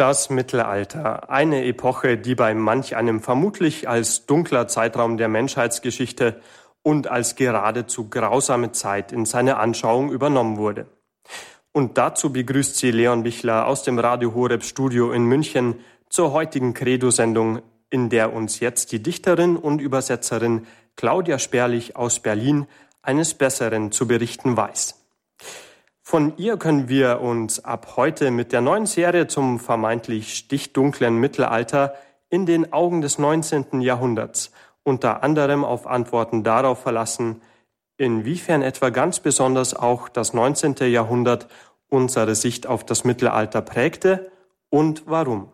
[0.00, 6.40] Das Mittelalter, eine Epoche, die bei manch einem vermutlich als dunkler Zeitraum der Menschheitsgeschichte
[6.80, 10.86] und als geradezu grausame Zeit in seine Anschauung übernommen wurde.
[11.72, 16.72] Und dazu begrüßt sie Leon Bichler aus dem Radio Horeb Studio in München zur heutigen
[16.72, 17.60] Credo-Sendung,
[17.90, 22.66] in der uns jetzt die Dichterin und Übersetzerin Claudia Sperlich aus Berlin
[23.02, 24.94] eines Besseren zu berichten weiß.
[26.10, 31.94] Von ihr können wir uns ab heute mit der neuen Serie zum vermeintlich stichdunklen Mittelalter
[32.28, 33.80] in den Augen des 19.
[33.80, 34.50] Jahrhunderts
[34.82, 37.42] unter anderem auf Antworten darauf verlassen,
[37.96, 40.74] inwiefern etwa ganz besonders auch das 19.
[40.90, 41.46] Jahrhundert
[41.88, 44.32] unsere Sicht auf das Mittelalter prägte
[44.68, 45.52] und warum.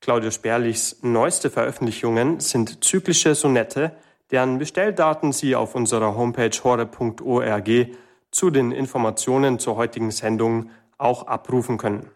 [0.00, 3.90] Claudia Sperlichs neueste Veröffentlichungen sind zyklische Sonette,
[4.30, 7.88] deren Bestelldaten Sie auf unserer Homepage hore.org
[8.30, 12.10] zu den Informationen zur heutigen Sendung auch abrufen können.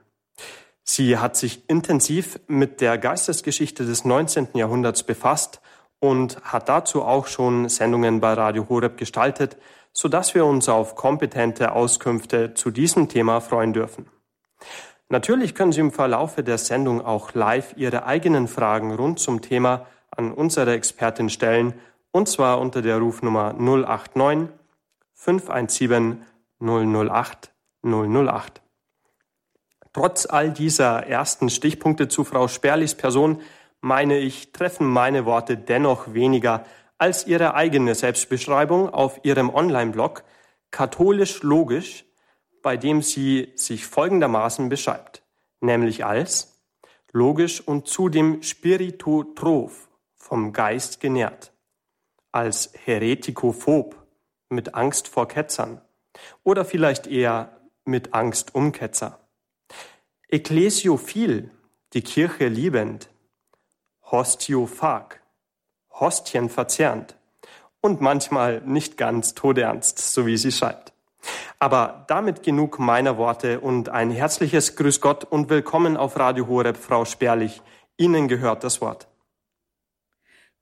[0.85, 4.49] Sie hat sich intensiv mit der Geistesgeschichte des 19.
[4.55, 5.61] Jahrhunderts befasst
[6.01, 9.57] und hat dazu auch schon Sendungen bei Radio Horeb gestaltet,
[9.93, 14.07] so dass wir uns auf kompetente Auskünfte zu diesem Thema freuen dürfen.
[15.09, 19.87] Natürlich können Sie im Verlaufe der Sendung auch live Ihre eigenen Fragen rund zum Thema
[20.11, 21.75] an unsere Expertin stellen,
[22.11, 24.49] und zwar unter der Rufnummer 089
[25.25, 26.25] 517
[26.59, 27.53] 008
[27.85, 28.61] 008.
[29.93, 33.41] Trotz all dieser ersten Stichpunkte zu Frau Sperlichs Person
[33.81, 36.65] meine ich, treffen meine Worte dennoch weniger
[36.99, 40.25] als ihre eigene Selbstbeschreibung auf ihrem Online-Blog
[40.73, 42.05] katholisch logisch,
[42.61, 45.23] bei dem sie sich folgendermaßen beschreibt,
[45.61, 46.65] nämlich als
[47.13, 51.53] logisch und zudem spiritotroph, vom Geist genährt,
[52.33, 54.02] als heretikophob,
[54.53, 55.81] mit Angst vor Ketzern
[56.45, 59.19] oder vielleicht eher mit Angst um Ketzer.
[60.29, 61.51] Ecclesiophil,
[61.93, 63.11] die Kirche liebend,
[64.05, 65.21] hostiophag,
[65.91, 67.17] Hostien verzerrend
[67.81, 70.93] und manchmal nicht ganz todernst, so wie sie schreibt.
[71.59, 76.77] Aber damit genug meiner Worte und ein herzliches Grüß Gott und willkommen auf Radio Horeb,
[76.77, 77.63] Frau Sperlich.
[77.97, 79.07] Ihnen gehört das Wort.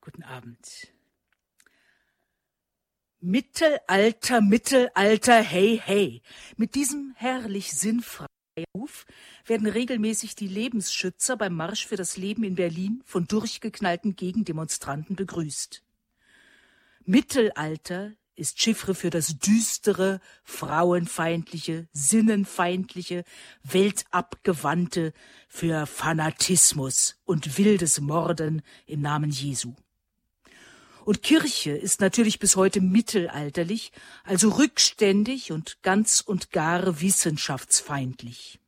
[0.01, 0.93] Guten Abend.
[3.23, 6.23] Mittelalter, Mittelalter, hey, hey.
[6.57, 8.27] Mit diesem herrlich sinnfreien
[8.75, 9.05] Ruf
[9.45, 15.83] werden regelmäßig die Lebensschützer beim Marsch für das Leben in Berlin von durchgeknallten Gegendemonstranten begrüßt.
[17.05, 23.25] Mittelalter ist Chiffre für das düstere, frauenfeindliche, sinnenfeindliche,
[23.65, 25.13] weltabgewandte,
[25.47, 29.75] für Fanatismus und wildes Morden im Namen Jesu.
[31.05, 33.93] Und Kirche ist natürlich bis heute mittelalterlich,
[34.25, 38.61] also rückständig und ganz und gar wissenschaftsfeindlich.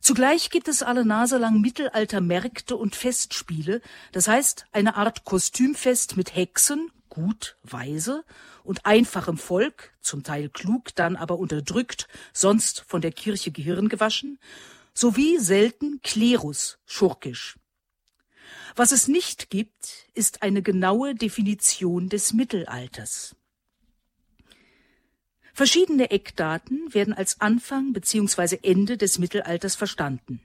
[0.00, 3.80] Zugleich gibt es alle Nase lang Mittelaltermärkte und Festspiele,
[4.12, 8.24] das heißt eine Art Kostümfest mit Hexen, gut, weise,
[8.64, 14.38] und einfachem Volk, zum Teil klug, dann aber unterdrückt, sonst von der Kirche Gehirn gewaschen,
[14.92, 17.56] sowie selten Klerus, schurkisch.
[18.76, 23.36] Was es nicht gibt, ist eine genaue Definition des Mittelalters.
[25.52, 28.58] Verschiedene Eckdaten werden als Anfang bzw.
[28.62, 30.40] Ende des Mittelalters verstanden.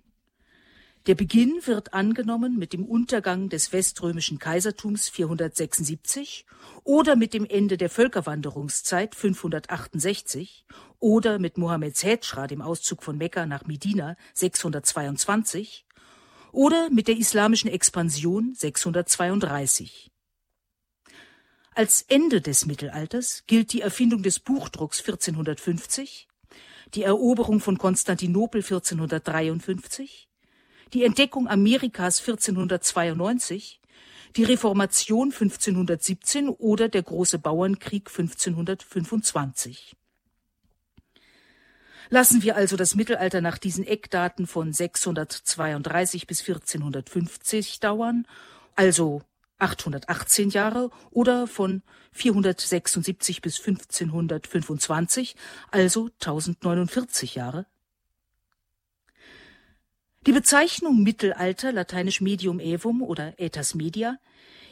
[1.07, 6.45] Der Beginn wird angenommen mit dem Untergang des weströmischen Kaisertums 476
[6.83, 10.65] oder mit dem Ende der Völkerwanderungszeit 568
[10.99, 15.87] oder mit Mohammeds Hedschra, dem Auszug von Mekka nach Medina 622
[16.51, 20.11] oder mit der islamischen Expansion 632.
[21.75, 26.27] Als Ende des Mittelalters gilt die Erfindung des Buchdrucks 1450,
[26.93, 30.27] die Eroberung von Konstantinopel 1453,
[30.93, 33.79] die Entdeckung Amerikas 1492,
[34.35, 39.95] die Reformation 1517 oder der große Bauernkrieg 1525.
[42.09, 48.25] Lassen wir also das Mittelalter nach diesen Eckdaten von 632 bis 1450 dauern,
[48.75, 49.21] also
[49.59, 55.35] 818 Jahre oder von 476 bis 1525,
[55.69, 57.67] also 1049 Jahre.
[60.25, 64.17] Die Bezeichnung Mittelalter, lateinisch Medium Evum oder Aetas Media,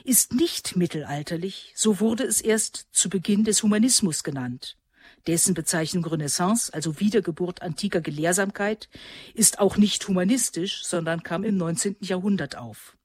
[0.03, 4.77] ist nicht mittelalterlich, so wurde es erst zu Beginn des Humanismus genannt.
[5.27, 8.89] Dessen Bezeichnung Renaissance, also Wiedergeburt antiker Gelehrsamkeit,
[9.33, 11.97] ist auch nicht humanistisch, sondern kam im 19.
[11.99, 12.97] Jahrhundert auf.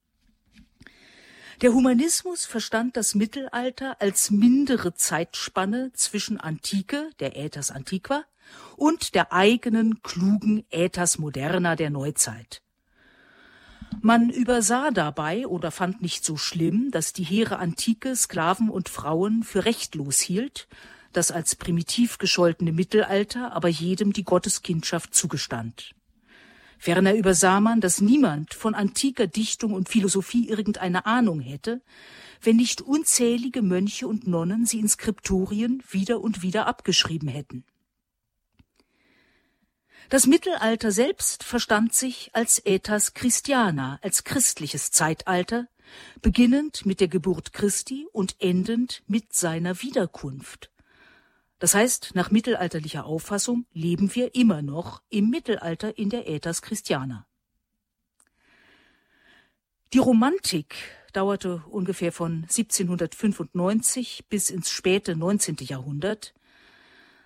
[1.62, 8.24] Der Humanismus verstand das Mittelalter als mindere Zeitspanne zwischen Antike, der Aetas Antiqua,
[8.76, 12.62] und der eigenen klugen Äthers moderna der Neuzeit.
[14.00, 19.42] Man übersah dabei oder fand nicht so schlimm, dass die hehre Antike Sklaven und Frauen
[19.44, 20.66] für rechtlos hielt,
[21.12, 25.94] das als primitiv gescholtene Mittelalter aber jedem die Gotteskindschaft zugestand.
[26.78, 31.80] Ferner übersah man, dass niemand von antiker Dichtung und Philosophie irgendeine Ahnung hätte,
[32.40, 37.64] wenn nicht unzählige Mönche und Nonnen sie in Skriptorien wieder und wieder abgeschrieben hätten.
[40.08, 45.68] Das Mittelalter selbst verstand sich als Aetas Christiana, als christliches Zeitalter,
[46.20, 50.70] beginnend mit der Geburt Christi und endend mit seiner Wiederkunft.
[51.62, 57.24] Das heißt, nach mittelalterlicher Auffassung leben wir immer noch im Mittelalter in der Aetas Christiana.
[59.92, 60.74] Die Romantik
[61.12, 65.58] dauerte ungefähr von 1795 bis ins späte 19.
[65.60, 66.34] Jahrhundert.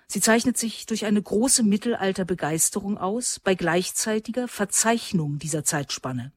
[0.06, 6.30] Sie zeichnet sich durch eine große Mittelalterbegeisterung aus, bei gleichzeitiger Verzeichnung dieser Zeitspanne.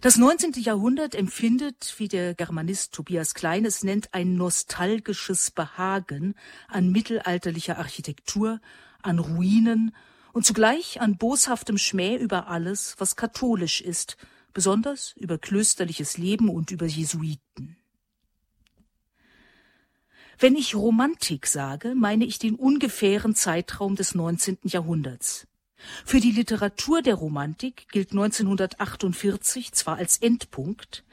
[0.00, 0.52] Das 19.
[0.62, 6.34] Jahrhundert empfindet, wie der Germanist Tobias Klein es nennt, ein nostalgisches Behagen
[6.68, 8.62] an mittelalterlicher Architektur,
[9.02, 9.94] an Ruinen
[10.32, 14.16] und zugleich an boshaftem Schmäh über alles, was katholisch ist,
[14.54, 17.76] besonders über klösterliches Leben und über Jesuiten.
[20.38, 24.60] Wenn ich Romantik sage, meine ich den ungefähren Zeitraum des 19.
[24.64, 25.46] Jahrhunderts.
[26.04, 31.04] Für die Literatur der Romantik gilt 1948 zwar als Endpunkt,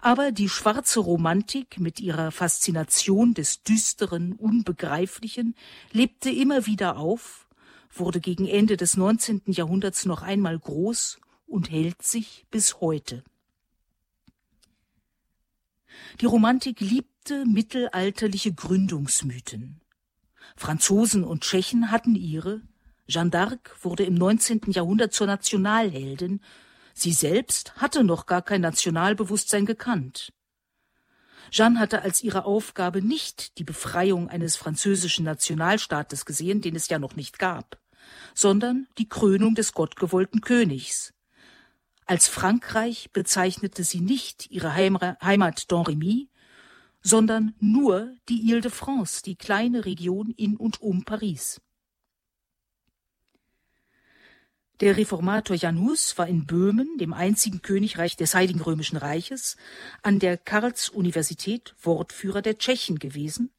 [0.00, 5.54] aber die schwarze Romantik mit ihrer Faszination des Düsteren, Unbegreiflichen
[5.92, 7.46] lebte immer wieder auf,
[7.92, 9.42] wurde gegen Ende des 19.
[9.46, 13.24] Jahrhunderts noch einmal groß und hält sich bis heute.
[16.20, 19.80] Die Romantik liebte mittelalterliche Gründungsmythen.
[20.56, 22.62] Franzosen und Tschechen hatten ihre,
[23.06, 24.62] Jeanne d'Arc wurde im 19.
[24.68, 26.40] Jahrhundert zur Nationalheldin.
[26.94, 30.32] Sie selbst hatte noch gar kein Nationalbewusstsein gekannt.
[31.50, 36.98] Jeanne hatte als ihre Aufgabe nicht die Befreiung eines französischen Nationalstaates gesehen, den es ja
[36.98, 37.78] noch nicht gab,
[38.34, 41.12] sondern die Krönung des gottgewollten Königs.
[42.06, 46.28] Als Frankreich bezeichnete sie nicht ihre Heimat Domremy,
[47.02, 51.60] sondern nur die Ile-de-France, die kleine Region in und um Paris.
[54.80, 59.56] Der Reformator Jan Hus war in Böhmen, dem einzigen Königreich des Heiligen Römischen Reiches,
[60.02, 63.50] an der Karls-Universität Wortführer der Tschechen gewesen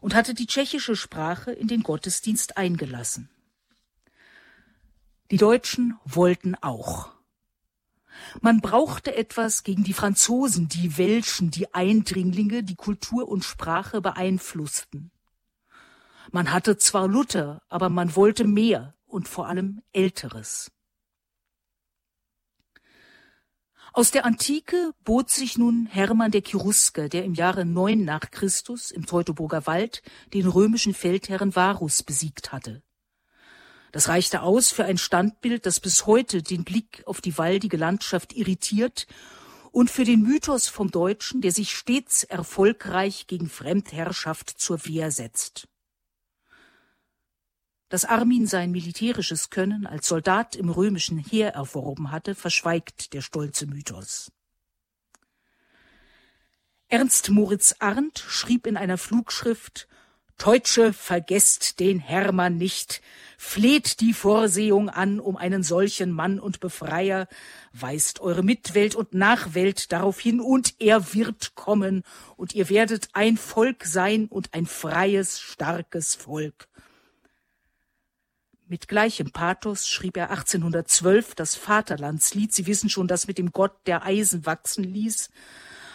[0.00, 3.28] und hatte die tschechische Sprache in den Gottesdienst eingelassen.
[5.30, 7.10] Die Deutschen wollten auch.
[8.40, 15.10] Man brauchte etwas gegen die Franzosen, die Welschen, die Eindringlinge, die Kultur und Sprache beeinflussten.
[16.32, 20.70] Man hatte zwar Luther, aber man wollte mehr, und vor allem Älteres.
[23.92, 28.90] Aus der Antike bot sich nun Hermann der Cherusker, der im Jahre 9 nach Christus
[28.90, 30.02] im Teutoburger Wald
[30.34, 32.82] den römischen Feldherren Varus besiegt hatte.
[33.90, 38.34] Das reichte aus für ein Standbild, das bis heute den Blick auf die waldige Landschaft
[38.34, 39.06] irritiert
[39.72, 45.68] und für den Mythos vom Deutschen, der sich stets erfolgreich gegen Fremdherrschaft zur Wehr setzt.
[47.88, 53.66] Dass Armin sein militärisches Können als Soldat im römischen Heer erworben hatte, verschweigt der stolze
[53.66, 54.30] Mythos.
[56.88, 59.88] Ernst Moritz Arndt schrieb in einer Flugschrift
[60.38, 63.02] Deutsche, vergesst den Hermann nicht,
[63.36, 67.26] fleht die Vorsehung an um einen solchen Mann und Befreier,
[67.72, 72.04] weist eure Mitwelt und Nachwelt darauf hin, und er wird kommen,
[72.36, 76.68] und ihr werdet ein Volk sein und ein freies, starkes Volk.
[78.70, 83.72] Mit gleichem Pathos schrieb er 1812 das Vaterlandslied, Sie wissen schon, das mit dem Gott,
[83.86, 85.30] der Eisen wachsen ließ,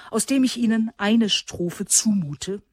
[0.10, 2.64] aus dem ich Ihnen eine Strophe zumute.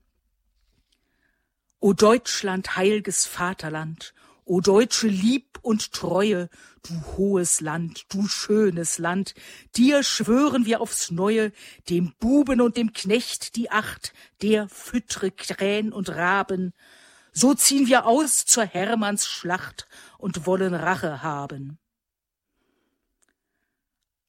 [1.80, 4.14] O Deutschland, heilges Vaterland,
[4.47, 6.49] o deutsche Lieb und Treue,
[6.83, 9.35] du hohes Land, du schönes Land,
[9.76, 11.52] dir schwören wir aufs Neue,
[11.90, 16.73] dem Buben und dem Knecht die Acht, der füttre Krähen und Raben,
[17.33, 19.87] so ziehen wir aus zur Hermannsschlacht
[20.19, 21.79] und wollen Rache haben.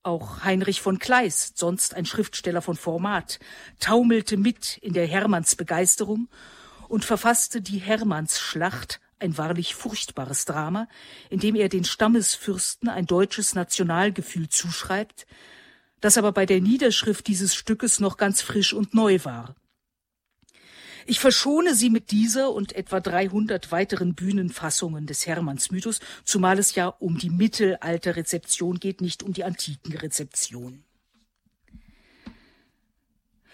[0.04, 3.40] Auch Heinrich von Kleist, sonst ein Schriftsteller von Format,
[3.80, 6.28] taumelte mit in der Hermannsbegeisterung
[6.88, 10.88] und verfasste die Hermannsschlacht, ein wahrlich furchtbares Drama,
[11.30, 15.28] in dem er den Stammesfürsten ein deutsches Nationalgefühl zuschreibt,
[16.00, 19.56] das aber bei der Niederschrift dieses Stückes noch ganz frisch und neu war.
[21.06, 26.88] Ich verschone Sie mit dieser und etwa 300 weiteren Bühnenfassungen des Hermannsmythos, zumal es ja
[26.88, 30.84] um die Mittelalterrezeption geht, nicht um die antiken Rezeption.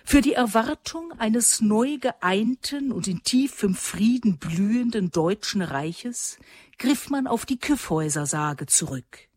[0.04, 6.38] Für die Erwartung eines neu geeinten und in tiefem Frieden blühenden Deutschen Reiches
[6.78, 9.28] griff man auf die Kyffhäuser-Sage zurück.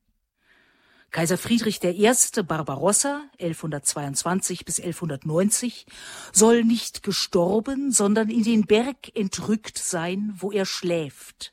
[1.10, 2.12] Kaiser Friedrich I.
[2.44, 5.86] Barbarossa 1122 bis 1190
[6.32, 11.52] soll nicht gestorben, sondern in den Berg entrückt sein, wo er schläft.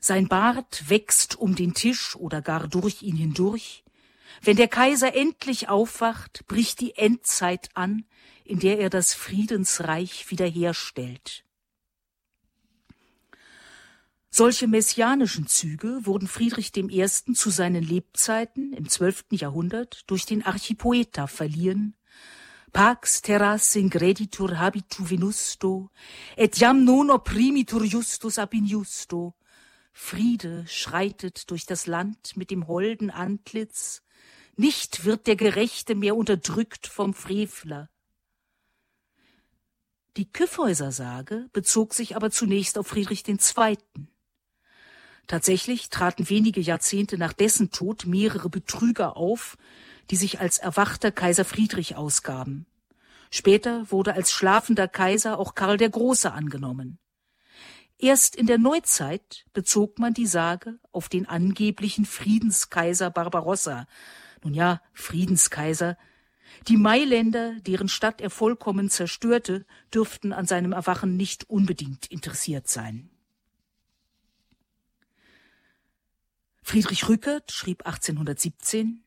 [0.00, 3.82] Sein Bart wächst um den Tisch oder gar durch ihn hindurch.
[4.42, 8.04] Wenn der Kaiser endlich aufwacht, bricht die Endzeit an,
[8.44, 11.44] in der er das Friedensreich wiederherstellt.
[14.36, 17.06] Solche messianischen Züge wurden Friedrich I.
[17.06, 19.26] zu seinen Lebzeiten im 12.
[19.30, 21.94] Jahrhundert durch den Archipoeta verliehen.
[22.72, 25.88] Pax terras ingreditur habitu venusto,
[26.36, 29.36] et jam non opprimitur justus ab injusto.
[29.92, 34.02] Friede schreitet durch das Land mit dem holden Antlitz,
[34.56, 37.88] nicht wird der Gerechte mehr unterdrückt vom Frevler.
[40.16, 43.78] Die Kyffhäuser-Sage bezog sich aber zunächst auf Friedrich II.
[45.26, 49.56] Tatsächlich traten wenige Jahrzehnte nach dessen Tod mehrere Betrüger auf,
[50.10, 52.66] die sich als erwachter Kaiser Friedrich ausgaben.
[53.30, 56.98] Später wurde als schlafender Kaiser auch Karl der Große angenommen.
[57.98, 63.86] Erst in der Neuzeit bezog man die Sage auf den angeblichen Friedenskaiser Barbarossa.
[64.42, 65.96] Nun ja, Friedenskaiser.
[66.68, 73.10] Die Mailänder, deren Stadt er vollkommen zerstörte, dürften an seinem Erwachen nicht unbedingt interessiert sein.
[76.66, 79.04] Friedrich Rückert schrieb 1817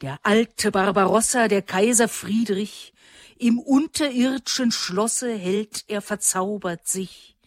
[0.00, 2.92] Der alte Barbarossa, der Kaiser Friedrich,
[3.38, 7.38] im unterirdschen Schlosse hält er verzaubert sich.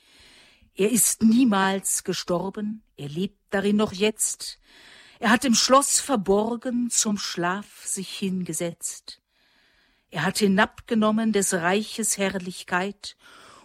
[0.75, 4.59] Er ist niemals gestorben, er lebt darin noch jetzt.
[5.19, 9.21] Er hat im Schloss verborgen zum Schlaf sich hingesetzt.
[10.09, 13.17] Er hat hinabgenommen des Reiches Herrlichkeit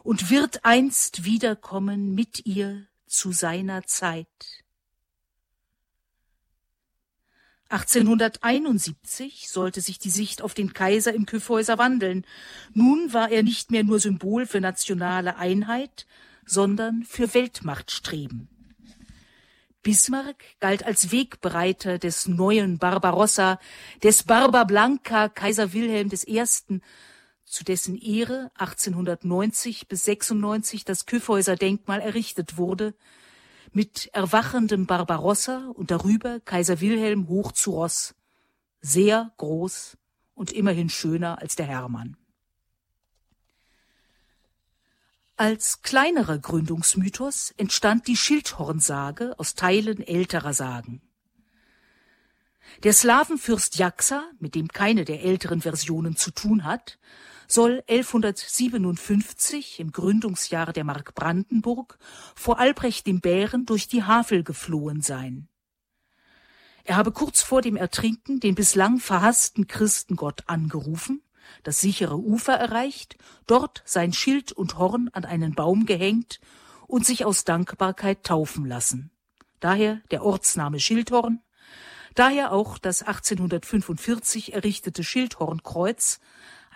[0.03, 4.65] und wird einst wiederkommen mit ihr zu seiner Zeit.
[7.68, 12.25] 1871 sollte sich die Sicht auf den Kaiser im Kyffhäuser wandeln.
[12.73, 16.06] Nun war er nicht mehr nur Symbol für nationale Einheit,
[16.44, 18.49] sondern für Weltmachtstreben.
[19.82, 23.61] Bismarck galt als Wegbereiter des neuen Barbarossa,
[24.02, 26.44] des Barba Blanca Kaiser Wilhelm I.,
[27.44, 32.94] zu dessen Ehre 1890 bis 96 das Kyffhäuser Denkmal errichtet wurde,
[33.76, 38.14] mit erwachendem Barbarossa und darüber Kaiser Wilhelm hoch zu Ross,
[38.80, 39.99] sehr groß
[40.33, 42.16] und immerhin schöner als der Hermann.
[45.37, 51.02] Als kleinerer Gründungsmythos entstand die Schildhornsage aus Teilen älterer Sagen.
[52.83, 56.99] Der Slawenfürst Jaxa, mit dem keine der älteren Versionen zu tun hat,
[57.47, 61.99] soll 1157 im Gründungsjahr der Mark Brandenburg
[62.35, 65.49] vor Albrecht dem Bären durch die Havel geflohen sein.
[66.85, 71.21] Er habe kurz vor dem Ertrinken den bislang verhassten Christengott angerufen,
[71.65, 76.41] das sichere Ufer erreicht, dort sein Schild und Horn an einen Baum gehängt
[76.87, 79.11] und sich aus Dankbarkeit taufen lassen.
[79.59, 81.41] Daher der Ortsname Schildhorn,
[82.15, 86.21] daher auch das 1845 errichtete Schildhornkreuz,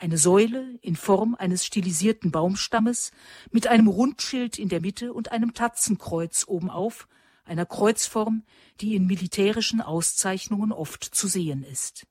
[0.00, 3.12] eine Säule in Form eines stilisierten Baumstammes
[3.50, 7.06] mit einem Rundschild in der Mitte und einem Tatzenkreuz obenauf,
[7.44, 8.44] einer Kreuzform,
[8.80, 12.06] die in militärischen Auszeichnungen oft zu sehen ist.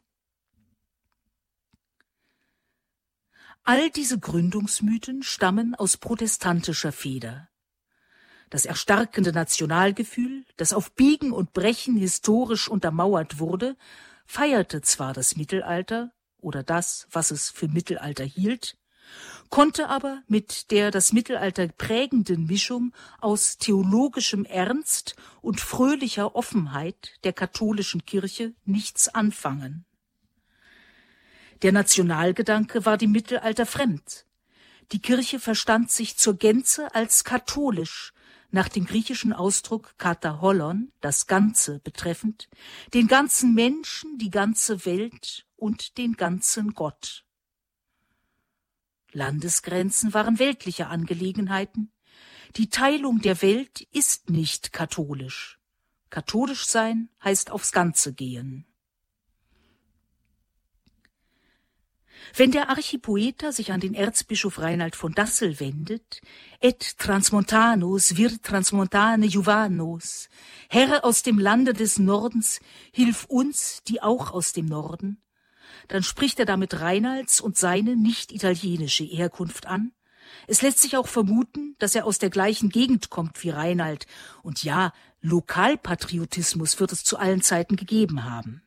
[3.64, 7.50] All diese Gründungsmythen stammen aus protestantischer Feder.
[8.52, 13.78] Das erstarkende Nationalgefühl, das auf Biegen und Brechen historisch untermauert wurde,
[14.26, 18.78] feierte zwar das Mittelalter, oder das, was es für Mittelalter hielt,
[19.50, 27.34] konnte aber mit der das Mittelalter prägenden Mischung aus theologischem Ernst und fröhlicher Offenheit der
[27.34, 29.86] katholischen Kirche nichts anfangen.
[31.62, 34.26] Der Nationalgedanke war dem Mittelalter fremd.
[34.92, 38.14] Die Kirche verstand sich zur Gänze als katholisch,
[38.52, 42.50] nach dem griechischen Ausdruck kataholon, das Ganze betreffend,
[42.94, 47.26] den ganzen Menschen, die ganze Welt und den ganzen Gott.
[49.12, 51.92] Landesgrenzen waren weltliche Angelegenheiten.
[52.56, 55.60] Die Teilung der Welt ist nicht katholisch.
[56.10, 58.66] Katholisch sein heißt aufs Ganze gehen.
[62.36, 66.22] Wenn der Archipoeta sich an den Erzbischof Reinhard von Dassel wendet,
[66.60, 70.30] et transmontanos vir transmontane Juvanos,
[70.70, 72.60] Herr aus dem Lande des Nordens,
[72.92, 75.22] hilf uns, die auch aus dem Norden,
[75.90, 79.92] dann spricht er damit Reinalds und seine nicht italienische Herkunft an.
[80.48, 84.06] Es lässt sich auch vermuten, dass er aus der gleichen Gegend kommt wie Reinald,
[84.42, 88.62] und ja, Lokalpatriotismus wird es zu allen Zeiten gegeben haben.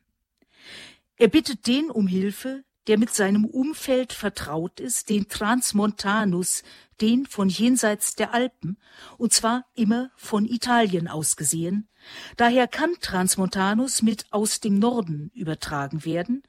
[1.17, 6.63] Er bittet den um Hilfe, der mit seinem Umfeld vertraut ist, den Transmontanus,
[7.01, 8.77] den von jenseits der Alpen,
[9.17, 11.87] und zwar immer von Italien aus gesehen.
[12.35, 16.43] Daher kann Transmontanus mit aus dem Norden übertragen werden,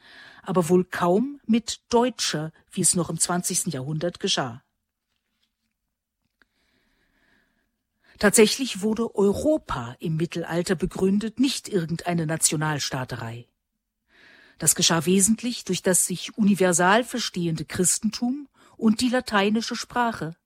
[0.47, 3.73] aber wohl kaum mit Deutscher, wie es noch im 20.
[3.73, 4.63] Jahrhundert geschah.
[8.19, 13.49] Tatsächlich wurde Europa im Mittelalter begründet, nicht irgendeine Nationalstaaterei.
[14.59, 20.37] Das geschah wesentlich durch das sich universal verstehende Christentum und die lateinische Sprache.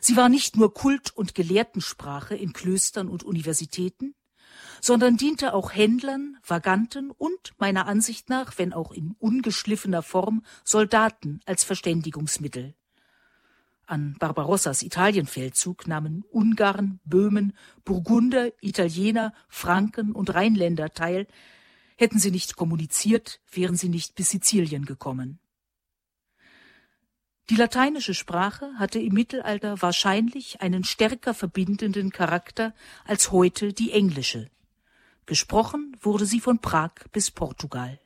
[0.00, 4.14] Sie war nicht nur Kult- und Gelehrtensprache in Klöstern und Universitäten,
[4.80, 11.40] sondern diente auch Händlern, Vaganten und meiner Ansicht nach, wenn auch in ungeschliffener Form, Soldaten
[11.46, 12.74] als Verständigungsmittel.
[13.86, 17.54] An Barbarossas Italienfeldzug nahmen Ungarn, Böhmen,
[17.84, 21.26] Burgunder, Italiener, Franken und Rheinländer teil.
[21.96, 25.40] Hätten sie nicht kommuniziert, wären sie nicht bis Sizilien gekommen.
[27.48, 32.74] Die lateinische Sprache hatte im Mittelalter wahrscheinlich einen stärker verbindenden Charakter
[33.06, 34.50] als heute die englische.
[35.28, 38.00] Gesprochen wurde sie von Prag bis Portugal.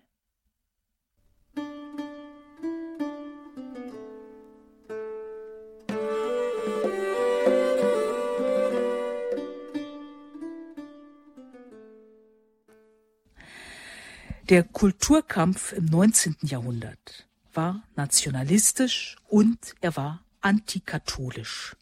[14.49, 16.39] Der Kulturkampf im 19.
[16.43, 21.77] Jahrhundert war nationalistisch und er war antikatholisch.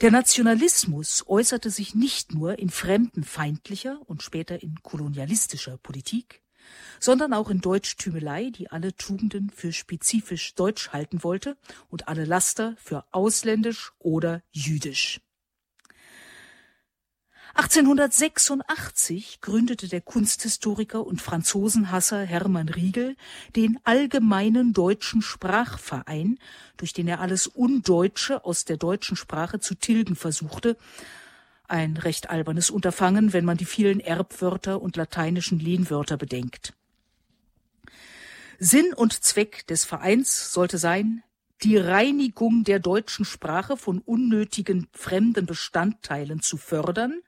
[0.00, 6.42] Der Nationalismus äußerte sich nicht nur in fremdenfeindlicher und später in kolonialistischer Politik,
[7.00, 11.56] sondern auch in Deutschtümelei, die alle Tugenden für spezifisch deutsch halten wollte
[11.88, 15.20] und alle Laster für ausländisch oder jüdisch.
[17.54, 23.16] 1886 gründete der Kunsthistoriker und Franzosenhasser Hermann Riegel
[23.54, 26.40] den Allgemeinen Deutschen Sprachverein,
[26.76, 30.76] durch den er alles Undeutsche aus der deutschen Sprache zu tilgen versuchte.
[31.68, 36.74] Ein recht albernes Unterfangen, wenn man die vielen Erbwörter und lateinischen Lehnwörter bedenkt.
[38.58, 41.22] Sinn und Zweck des Vereins sollte sein,
[41.62, 47.22] die Reinigung der deutschen Sprache von unnötigen fremden Bestandteilen zu fördern,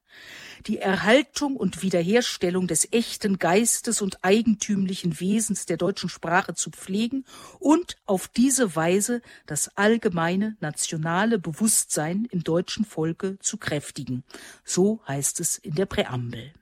[0.67, 7.25] die Erhaltung und Wiederherstellung des echten Geistes und eigentümlichen Wesens der deutschen Sprache zu pflegen
[7.59, 14.25] und auf diese Weise das allgemeine nationale Bewusstsein im deutschen Volke zu kräftigen.
[14.65, 16.53] So heißt es in der Präambel.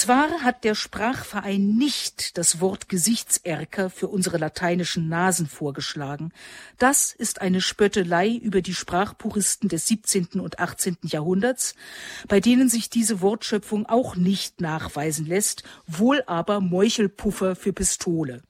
[0.00, 6.30] Zwar hat der Sprachverein nicht das Wort Gesichtserker für unsere lateinischen Nasen vorgeschlagen.
[6.78, 10.38] Das ist eine Spöttelei über die Sprachpuristen des 17.
[10.38, 10.98] und 18.
[11.02, 11.74] Jahrhunderts,
[12.28, 18.42] bei denen sich diese Wortschöpfung auch nicht nachweisen lässt, wohl aber Meuchelpuffer für Pistole.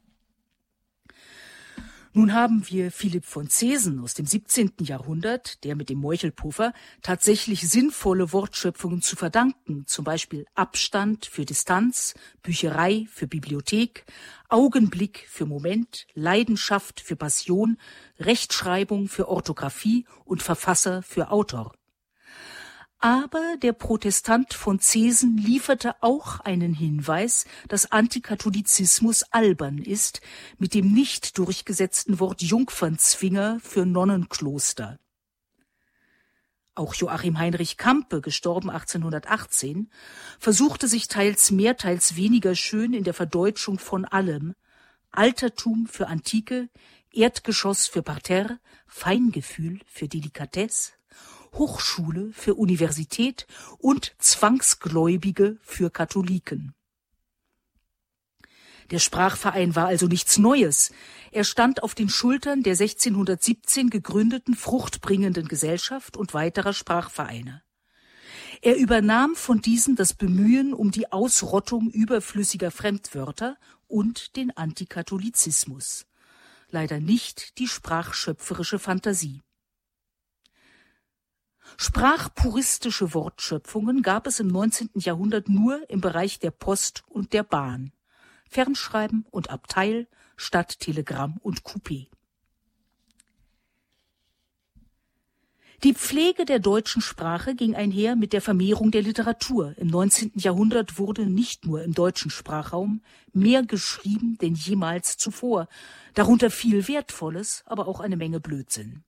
[2.18, 4.72] Nun haben wir Philipp von Zesen aus dem 17.
[4.80, 12.14] Jahrhundert, der mit dem Meuchelpuffer tatsächlich sinnvolle Wortschöpfungen zu verdanken, zum Beispiel Abstand für Distanz,
[12.42, 14.04] Bücherei für Bibliothek,
[14.48, 17.78] Augenblick für Moment, Leidenschaft für Passion,
[18.18, 21.77] Rechtschreibung für Orthographie und Verfasser für Autor.
[23.00, 30.20] Aber der Protestant von Zesen lieferte auch einen Hinweis, dass Antikatholizismus albern ist,
[30.58, 34.98] mit dem nicht durchgesetzten Wort Jungfernzwinger für Nonnenkloster.
[36.74, 39.90] Auch Joachim Heinrich Kampe, gestorben 1818,
[40.40, 44.54] versuchte sich teils mehr, teils weniger schön in der Verdeutschung von allem.
[45.10, 46.68] Altertum für Antike,
[47.12, 50.97] Erdgeschoss für Parterre, Feingefühl für Delikatesse,
[51.54, 53.46] Hochschule für Universität
[53.78, 56.74] und Zwangsgläubige für Katholiken.
[58.90, 60.92] Der Sprachverein war also nichts Neues.
[61.30, 67.62] Er stand auf den Schultern der 1617 gegründeten fruchtbringenden Gesellschaft und weiterer Sprachvereine.
[68.62, 73.56] Er übernahm von diesen das Bemühen um die Ausrottung überflüssiger Fremdwörter
[73.86, 76.06] und den Antikatholizismus.
[76.70, 79.42] Leider nicht die sprachschöpferische Fantasie.
[81.76, 84.90] Sprachpuristische Wortschöpfungen gab es im 19.
[84.94, 87.92] Jahrhundert nur im Bereich der Post und der Bahn.
[88.48, 92.08] Fernschreiben und Abteil statt Telegramm und Coupé.
[95.84, 99.74] Die Pflege der deutschen Sprache ging einher mit der Vermehrung der Literatur.
[99.76, 100.32] Im 19.
[100.34, 103.00] Jahrhundert wurde nicht nur im deutschen Sprachraum
[103.32, 105.68] mehr geschrieben denn jemals zuvor,
[106.14, 109.04] darunter viel Wertvolles, aber auch eine Menge Blödsinn.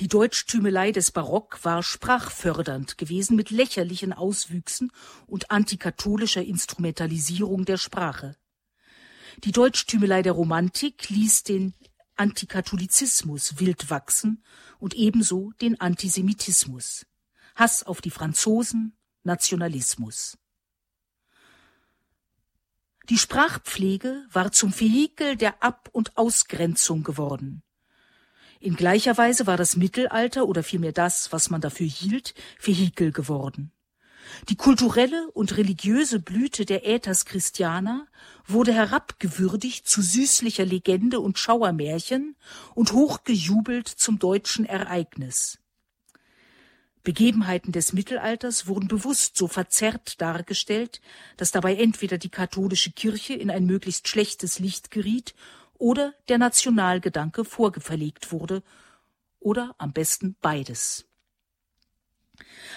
[0.00, 4.90] Die Deutschtümelei des Barock war sprachfördernd gewesen mit lächerlichen Auswüchsen
[5.26, 8.36] und antikatholischer Instrumentalisierung der Sprache.
[9.44, 11.74] Die Deutschtümelei der Romantik ließ den
[12.16, 14.44] Antikatholizismus wild wachsen
[14.78, 17.06] und ebenso den Antisemitismus.
[17.54, 20.38] Hass auf die Franzosen, Nationalismus.
[23.10, 27.63] Die Sprachpflege war zum Vehikel der Ab- und Ausgrenzung geworden.
[28.64, 33.72] In gleicher Weise war das Mittelalter oder vielmehr das, was man dafür hielt, Vehikel geworden.
[34.48, 38.06] Die kulturelle und religiöse Blüte der Äthers Christiana
[38.46, 42.36] wurde herabgewürdigt zu süßlicher Legende und Schauermärchen
[42.74, 45.58] und hochgejubelt zum deutschen Ereignis.
[47.02, 51.02] Begebenheiten des Mittelalters wurden bewusst so verzerrt dargestellt,
[51.36, 55.34] dass dabei entweder die katholische Kirche in ein möglichst schlechtes Licht geriet
[55.78, 58.62] oder der Nationalgedanke vorgeverlegt wurde,
[59.40, 61.06] oder am besten beides.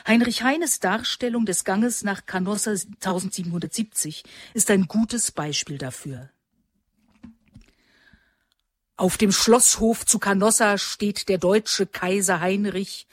[0.06, 6.30] Heinrich Heines Darstellung des Ganges nach Canossa 1770 ist ein gutes Beispiel dafür.
[8.98, 13.08] Auf dem Schlosshof zu Canossa steht der deutsche Kaiser Heinrich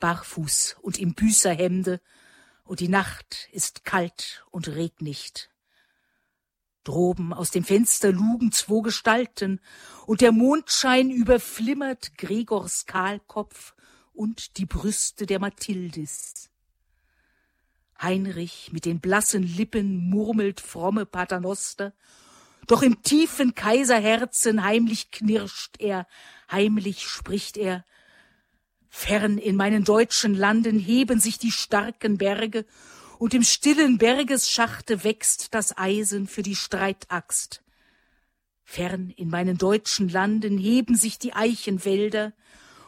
[0.00, 2.00] barfuß und im Büßerhemde,
[2.64, 5.50] und die Nacht ist kalt und regnicht.
[6.86, 9.60] Droben aus dem Fenster lugen zwo Gestalten,
[10.06, 13.74] und der Mondschein überflimmert Gregors Kahlkopf
[14.14, 16.48] und die Brüste der Mathildis.
[18.00, 21.92] Heinrich mit den blassen Lippen murmelt fromme Paternoster,
[22.66, 26.06] doch im tiefen Kaiserherzen heimlich knirscht er,
[26.50, 27.84] heimlich spricht er,
[28.88, 32.64] Fern in meinen deutschen Landen heben sich die starken Berge,
[33.18, 37.62] und im stillen Bergesschachte wächst das Eisen für die Streitaxt.
[38.64, 42.32] Fern in meinen deutschen Landen heben sich die Eichenwälder,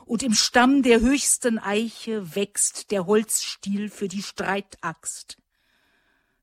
[0.09, 5.37] und im Stamm der höchsten Eiche wächst der Holzstiel für die Streitaxt.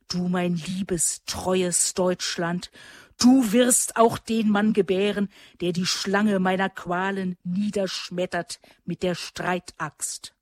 [0.08, 2.70] Du, mein liebes, treues Deutschland,
[3.20, 5.30] du wirst auch den Mann gebären,
[5.62, 10.35] der die Schlange meiner Qualen niederschmettert mit der Streitaxt.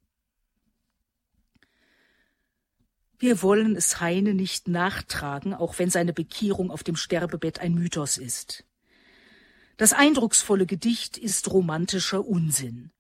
[3.23, 8.17] Wir wollen es Heine nicht nachtragen, auch wenn seine Bekehrung auf dem Sterbebett ein Mythos
[8.17, 8.65] ist.
[9.77, 12.91] Das eindrucksvolle Gedicht ist romantischer Unsinn.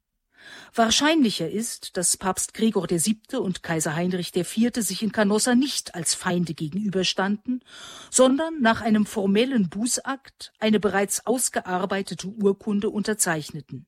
[0.73, 3.37] Wahrscheinlicher ist, dass Papst Gregor VII.
[3.37, 4.71] und Kaiser Heinrich IV.
[4.77, 7.61] sich in Canossa nicht als Feinde gegenüberstanden,
[8.09, 13.87] sondern nach einem formellen Bußakt eine bereits ausgearbeitete Urkunde unterzeichneten.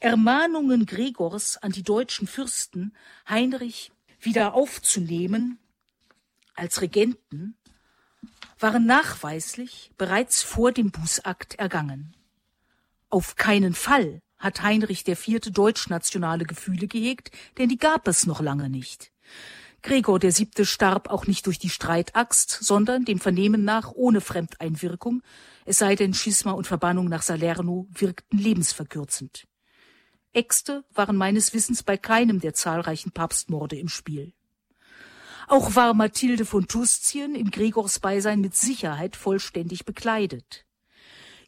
[0.00, 2.96] Ermahnungen Gregors an die deutschen Fürsten,
[3.28, 3.92] Heinrich
[4.26, 5.58] wieder aufzunehmen
[6.54, 7.56] als Regenten,
[8.58, 12.14] waren nachweislich bereits vor dem Bußakt ergangen.
[13.08, 15.40] Auf keinen Fall hat Heinrich IV.
[15.52, 19.12] deutschnationale Gefühle gehegt, denn die gab es noch lange nicht.
[19.82, 20.64] Gregor VII.
[20.64, 25.22] starb auch nicht durch die Streitaxt, sondern dem Vernehmen nach ohne Fremdeinwirkung,
[25.64, 29.46] es sei denn Schisma und Verbannung nach Salerno wirkten lebensverkürzend.
[30.36, 34.32] Äxte waren meines Wissens bei keinem der zahlreichen Papstmorde im Spiel.
[35.48, 40.66] Auch war Mathilde von Tuscien in Gregors Beisein mit Sicherheit vollständig bekleidet.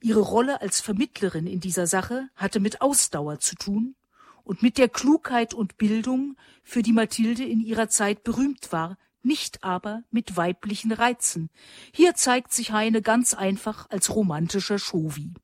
[0.00, 3.96] Ihre Rolle als Vermittlerin in dieser Sache hatte mit Ausdauer zu tun
[4.44, 9.64] und mit der Klugheit und Bildung, für die Mathilde in ihrer Zeit berühmt war, nicht
[9.64, 11.50] aber mit weiblichen Reizen.
[11.92, 15.34] Hier zeigt sich Heine ganz einfach als romantischer Chauvi.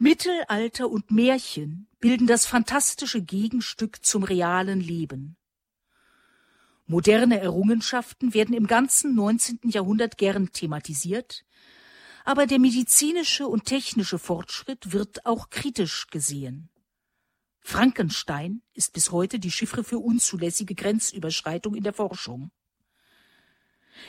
[0.00, 5.36] Mittelalter und Märchen bilden das fantastische Gegenstück zum realen Leben.
[6.86, 9.58] Moderne Errungenschaften werden im ganzen 19.
[9.64, 11.44] Jahrhundert gern thematisiert,
[12.24, 16.70] aber der medizinische und technische Fortschritt wird auch kritisch gesehen.
[17.60, 22.52] Frankenstein ist bis heute die Chiffre für unzulässige Grenzüberschreitung in der Forschung.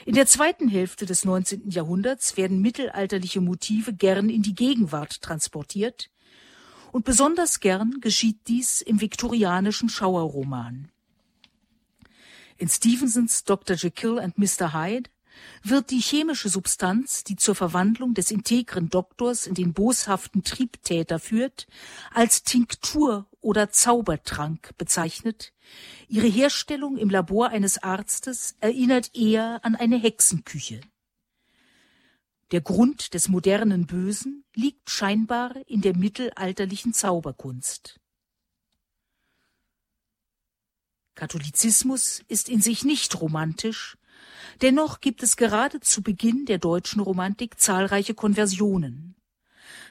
[0.06, 1.70] In der zweiten Hälfte des 19.
[1.70, 6.10] Jahrhunderts werden mittelalterliche Motive gern in die Gegenwart transportiert,
[6.92, 10.90] und besonders gern geschieht dies im viktorianischen Schauerroman.
[12.56, 13.76] In Stevensons Dr.
[13.76, 14.74] Jekyll and Mr.
[14.74, 15.08] Hyde
[15.62, 21.66] wird die chemische Substanz, die zur Verwandlung des integren Doktors in den boshaften Triebtäter führt,
[22.12, 25.52] als Tinktur oder Zaubertrank bezeichnet.
[26.08, 30.80] Ihre Herstellung im Labor eines Arztes erinnert eher an eine Hexenküche.
[32.50, 38.00] Der Grund des modernen Bösen liegt scheinbar in der mittelalterlichen Zauberkunst.
[41.14, 43.98] Katholizismus ist in sich nicht romantisch,
[44.62, 49.19] dennoch gibt es gerade zu Beginn der deutschen Romantik zahlreiche Konversionen.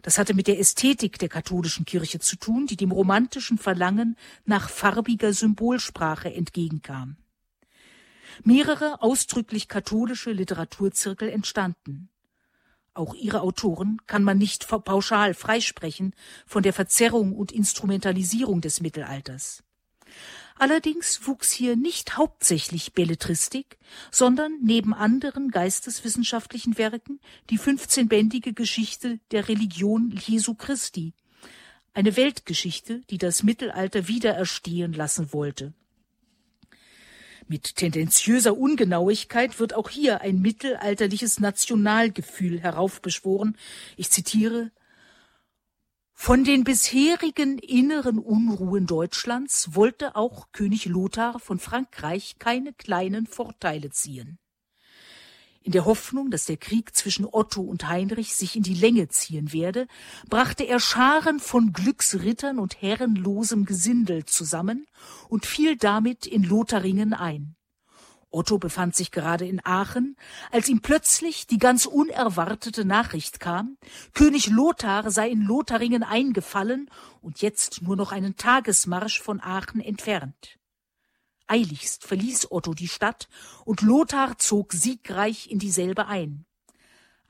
[0.02, 4.70] Das hatte mit der Ästhetik der katholischen Kirche zu tun, die dem romantischen Verlangen nach
[4.70, 7.18] farbiger Symbolsprache entgegenkam.
[8.44, 12.10] Mehrere ausdrücklich katholische Literaturzirkel entstanden.
[12.94, 16.14] Auch ihre Autoren kann man nicht pauschal freisprechen
[16.46, 19.64] von der Verzerrung und Instrumentalisierung des Mittelalters.
[20.60, 23.78] Allerdings wuchs hier nicht hauptsächlich Belletristik,
[24.12, 31.14] sondern neben anderen geisteswissenschaftlichen Werken die 15-bändige Geschichte der Religion Jesu Christi,
[31.94, 35.74] eine Weltgeschichte, die das Mittelalter wiedererstehen lassen wollte.
[37.48, 43.56] Mit tendenziöser Ungenauigkeit wird auch hier ein mittelalterliches Nationalgefühl heraufbeschworen.
[43.96, 44.72] Ich zitiere
[46.22, 53.90] Von den bisherigen inneren Unruhen Deutschlands wollte auch König Lothar von Frankreich keine kleinen Vorteile
[53.92, 54.38] ziehen.
[55.62, 59.54] In der Hoffnung, dass der Krieg zwischen Otto und Heinrich sich in die Länge ziehen
[59.54, 59.88] werde,
[60.30, 64.88] brachte er Scharen von Glücksrittern und herrenlosem Gesindel zusammen
[65.30, 67.56] und fiel damit in Lotharingen ein.
[68.32, 70.16] Otto befand sich gerade in Aachen,
[70.52, 73.78] als ihm plötzlich die ganz unerwartete Nachricht kam,
[74.14, 76.90] König Lothar sei in Lotharingen eingefallen
[77.22, 80.60] und jetzt nur noch einen Tagesmarsch von Aachen entfernt.
[81.48, 83.28] Eiligst verließ Otto die Stadt,
[83.66, 86.46] und Lothar zog siegreich in dieselbe ein.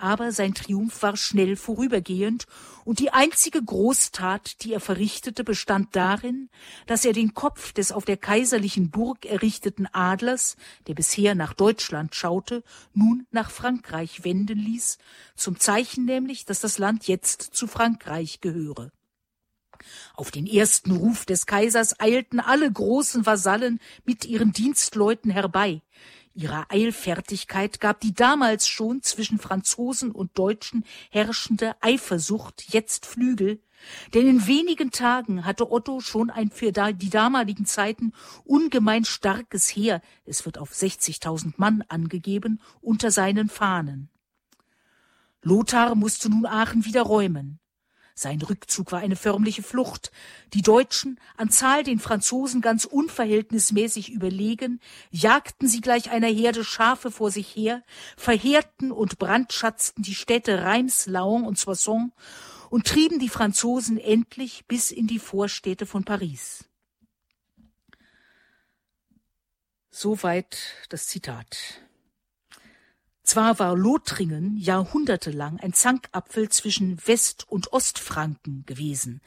[0.02, 2.46] Aber sein Triumph war schnell vorübergehend,
[2.86, 6.50] und die einzige Großtat, die er verrichtete, bestand darin,
[6.88, 10.56] dass er den Kopf des auf der kaiserlichen Burg errichteten Adlers,
[10.88, 15.00] der bisher nach Deutschland schaute, nun nach Frankreich wenden ließ,
[15.36, 18.94] zum Zeichen nämlich, dass das Land jetzt zu Frankreich gehöre.
[20.14, 25.82] Auf den ersten Ruf des Kaisers eilten alle großen Vasallen mit ihren Dienstleuten herbei.
[26.39, 33.62] Ihrer Eilfertigkeit gab die damals schon zwischen Franzosen und Deutschen herrschende Eifersucht jetzt Flügel,
[34.13, 38.13] denn in wenigen Tagen hatte Otto schon ein für die damaligen Zeiten
[38.45, 44.10] ungemein starkes Heer, es wird auf 60.000 Mann angegeben, unter seinen Fahnen.
[45.41, 47.60] Lothar musste nun Aachen wieder räumen.
[48.19, 50.12] Sein Rückzug war eine förmliche Flucht.
[50.53, 57.12] Die Deutschen, an Zahl den Franzosen ganz unverhältnismäßig überlegen, jagten sie gleich einer Herde Schafe
[57.12, 57.82] vor sich her,
[58.17, 62.12] verheerten und brandschatzten die Städte Reims, Laon und Soissons
[62.69, 66.65] und trieben die Franzosen endlich bis in die Vorstädte von Paris.
[69.91, 70.58] Soweit
[70.89, 71.79] das Zitat.
[73.30, 79.22] Zwar war Lothringen jahrhundertelang ein Zankapfel zwischen West- und Ostfranken gewesen.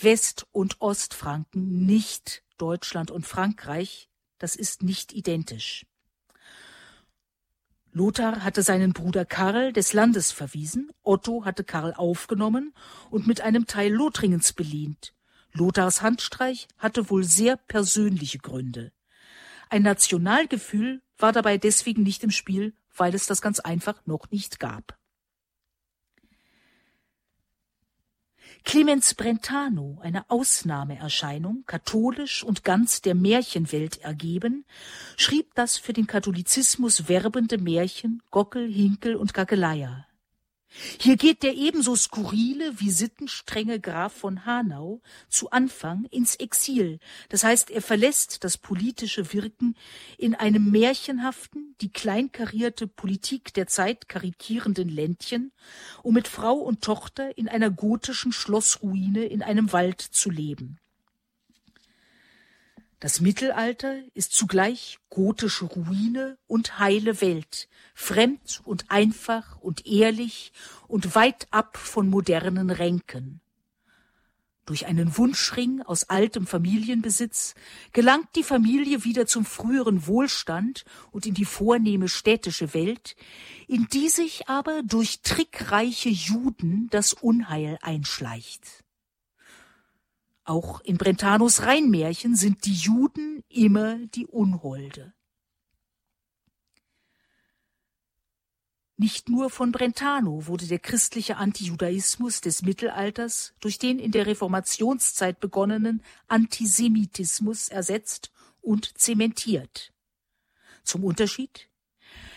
[0.00, 4.08] West- und Ostfranken, nicht Deutschland und Frankreich,
[4.38, 5.86] das ist nicht identisch.
[7.90, 12.74] Lothar hatte seinen Bruder Karl des Landes verwiesen, Otto hatte Karl aufgenommen
[13.10, 15.14] und mit einem Teil Lothringens belehnt.
[15.50, 18.92] Lothars Handstreich hatte wohl sehr persönliche Gründe.
[19.68, 24.60] Ein Nationalgefühl war dabei deswegen nicht im Spiel, weil es das ganz einfach noch nicht
[24.60, 24.98] gab.
[28.64, 34.64] Clemens Brentano, eine Ausnahmeerscheinung, katholisch und ganz der Märchenwelt ergeben,
[35.16, 40.06] schrieb das für den Katholizismus werbende Märchen Gockel, Hinkel und Gageleia.
[41.00, 47.44] Hier geht der ebenso skurrile wie sittenstrenge Graf von Hanau zu Anfang ins Exil, das
[47.44, 49.74] heißt, er verlässt das politische Wirken
[50.18, 55.52] in einem märchenhaften, die kleinkarierte Politik der Zeit karikierenden Ländchen,
[56.02, 60.78] um mit Frau und Tochter in einer gotischen Schlossruine in einem Wald zu leben.
[62.98, 70.52] Das Mittelalter ist zugleich gotische Ruine und heile Welt, fremd und einfach und ehrlich
[70.88, 73.42] und weit ab von modernen Ränken.
[74.66, 77.54] Durch einen Wunschring aus altem Familienbesitz
[77.92, 83.14] gelangt die Familie wieder zum früheren Wohlstand und in die vornehme städtische Welt,
[83.68, 88.84] in die sich aber durch trickreiche Juden das Unheil einschleicht.
[90.42, 95.15] Auch in Brentanos Rheinmärchen sind die Juden immer die Unholde.
[98.98, 105.38] Nicht nur von Brentano wurde der christliche Antijudaismus des Mittelalters durch den in der Reformationszeit
[105.38, 108.32] begonnenen Antisemitismus ersetzt
[108.62, 109.92] und zementiert.
[110.82, 111.68] Zum Unterschied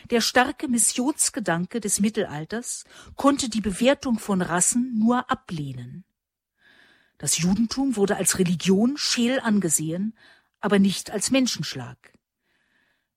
[0.09, 2.83] der starke Missionsgedanke des Mittelalters
[3.15, 6.03] konnte die Bewertung von Rassen nur ablehnen.
[7.19, 10.17] Das Judentum wurde als Religion scheel angesehen,
[10.61, 11.97] aber nicht als Menschenschlag.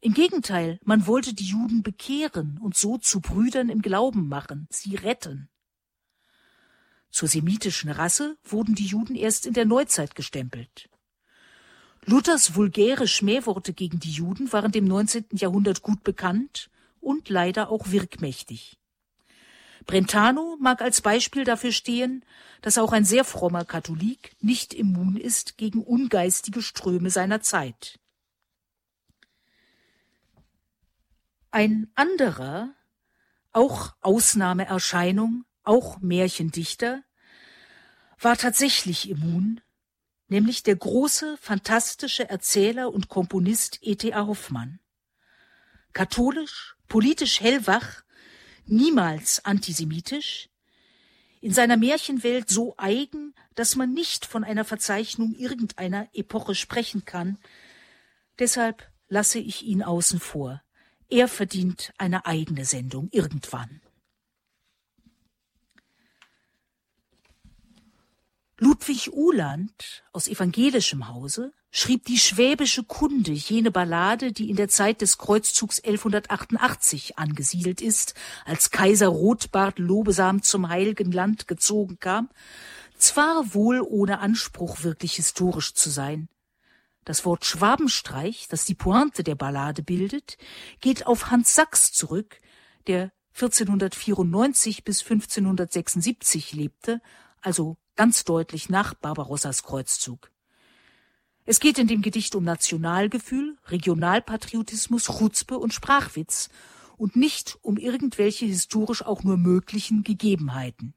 [0.04, 4.96] Im Gegenteil, man wollte die Juden bekehren und so zu Brüdern im Glauben machen, sie
[4.96, 5.48] retten.
[7.08, 10.90] Zur semitischen Rasse wurden die Juden erst in der Neuzeit gestempelt.
[12.04, 15.26] Luthers vulgäre Schmähworte gegen die Juden waren dem 19.
[15.34, 16.68] Jahrhundert gut bekannt
[17.00, 18.80] und leider auch wirkmächtig.
[19.86, 22.24] Brentano mag als Beispiel dafür stehen,
[22.60, 28.00] dass auch ein sehr frommer Katholik nicht immun ist gegen ungeistige Ströme seiner Zeit.
[31.54, 32.74] Ein anderer,
[33.52, 37.02] auch Ausnahmeerscheinung, auch Märchendichter,
[38.18, 39.60] war tatsächlich immun,
[40.28, 44.26] nämlich der große, fantastische Erzähler und Komponist E.T.A.
[44.26, 44.80] Hoffmann.
[45.92, 48.02] Katholisch, politisch hellwach,
[48.64, 50.48] niemals antisemitisch,
[51.42, 57.36] in seiner Märchenwelt so eigen, dass man nicht von einer Verzeichnung irgendeiner Epoche sprechen kann.
[58.38, 60.62] Deshalb lasse ich ihn außen vor.
[61.12, 63.82] Er verdient eine eigene Sendung irgendwann.
[68.56, 75.02] Ludwig Uhland aus evangelischem Hause schrieb die Schwäbische Kunde, jene Ballade, die in der Zeit
[75.02, 78.14] des Kreuzzugs 1188 angesiedelt ist,
[78.46, 82.30] als Kaiser Rotbart lobesam zum heiligen Land gezogen kam,
[82.96, 86.30] zwar wohl ohne Anspruch wirklich historisch zu sein,
[87.04, 90.38] das Wort Schwabenstreich, das die Pointe der Ballade bildet,
[90.80, 92.40] geht auf Hans Sachs zurück,
[92.86, 97.00] der 1494 bis 1576 lebte,
[97.40, 100.30] also ganz deutlich nach Barbarossas Kreuzzug.
[101.44, 106.50] Es geht in dem Gedicht um Nationalgefühl, Regionalpatriotismus, Chutzpe und Sprachwitz
[106.96, 110.94] und nicht um irgendwelche historisch auch nur möglichen Gegebenheiten.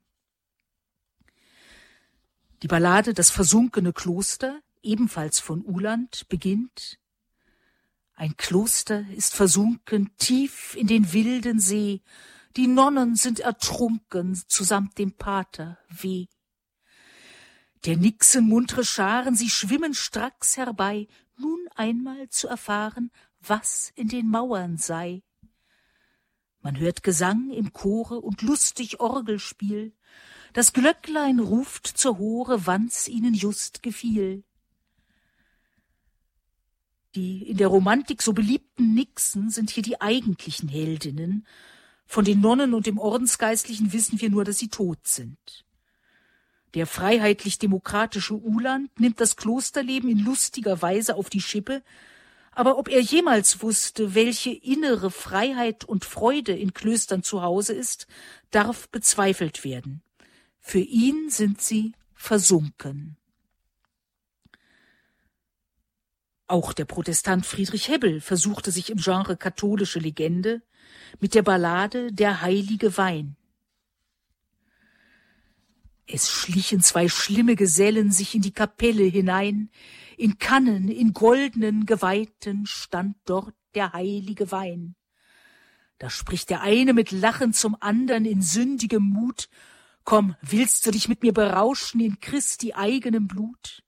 [2.62, 7.00] Die Ballade Das versunkene Kloster ebenfalls von Uland, beginnt
[8.14, 12.02] Ein Kloster ist versunken tief in den wilden See,
[12.56, 16.28] die Nonnen sind ertrunken zusamt dem Pater weh.
[17.86, 24.30] Der Nixen muntre Scharen, sie schwimmen stracks herbei, nun einmal zu erfahren, was in den
[24.30, 25.22] Mauern sei.
[26.62, 29.94] Man hört Gesang im Chore und lustig Orgelspiel,
[30.54, 34.46] das Glöcklein ruft zur Hore, wann's ihnen just gefiel.
[37.16, 41.48] Die in der Romantik so beliebten Nixen sind hier die eigentlichen Heldinnen.
[42.06, 45.66] Von den Nonnen und dem Ordensgeistlichen wissen wir nur, dass sie tot sind.
[46.74, 51.82] Der freiheitlich-demokratische Uland nimmt das Klosterleben in lustiger Weise auf die Schippe,
[52.52, 58.08] aber ob er jemals wusste, welche innere Freiheit und Freude in Klöstern zu Hause ist,
[58.52, 60.02] darf bezweifelt werden.
[60.60, 63.18] Für ihn sind sie versunken.
[66.48, 70.62] Auch der Protestant Friedrich Hebbel versuchte sich im Genre katholische Legende
[71.20, 73.36] mit der Ballade Der heilige Wein.
[76.08, 79.72] Es schlichen zwei schlimme Gesellen sich in die Kapelle hinein,
[80.18, 84.96] in Kannen, in goldenen Geweihten stand dort der heilige Wein.
[85.98, 89.50] Da spricht der eine mit Lachen zum andern in sündigem Mut,
[90.04, 93.85] Komm, willst du dich mit mir berauschen in Christi eigenem Blut?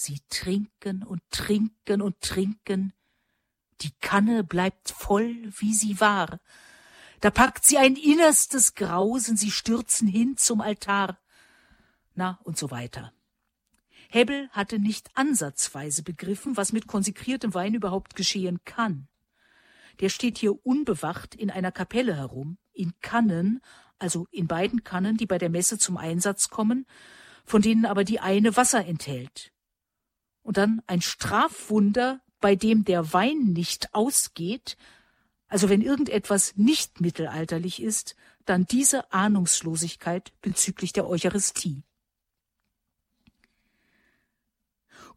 [0.00, 2.92] Sie trinken und trinken und trinken.
[3.80, 6.38] Die Kanne bleibt voll, wie sie war.
[7.18, 11.18] Da packt sie ein innerstes Grausen, sie stürzen hin zum Altar.
[12.14, 13.12] Na, und so weiter.
[14.08, 19.08] Hebbel hatte nicht ansatzweise begriffen, was mit konsekriertem Wein überhaupt geschehen kann.
[19.98, 23.60] Der steht hier unbewacht in einer Kapelle herum, in Kannen,
[23.98, 26.86] also in beiden Kannen, die bei der Messe zum Einsatz kommen,
[27.44, 29.52] von denen aber die eine Wasser enthält
[30.48, 34.78] und dann ein Strafwunder, bei dem der Wein nicht ausgeht,
[35.46, 41.82] also wenn irgendetwas nicht mittelalterlich ist, dann diese Ahnungslosigkeit bezüglich der Eucharistie.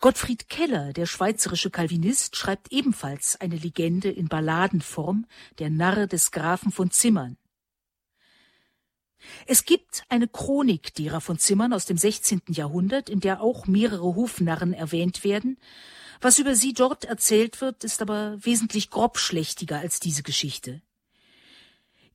[0.01, 5.27] Gottfried Keller, der schweizerische Calvinist, schreibt ebenfalls eine Legende in Balladenform,
[5.59, 7.37] der Narr des Grafen von Zimmern.
[9.47, 12.41] Es gibt eine Chronik derer von Zimmern aus dem 16.
[12.49, 15.57] Jahrhundert, in der auch mehrere Hofnarren erwähnt werden.
[16.21, 20.81] Was über sie dort erzählt wird, ist aber wesentlich grobschlächtiger als diese Geschichte.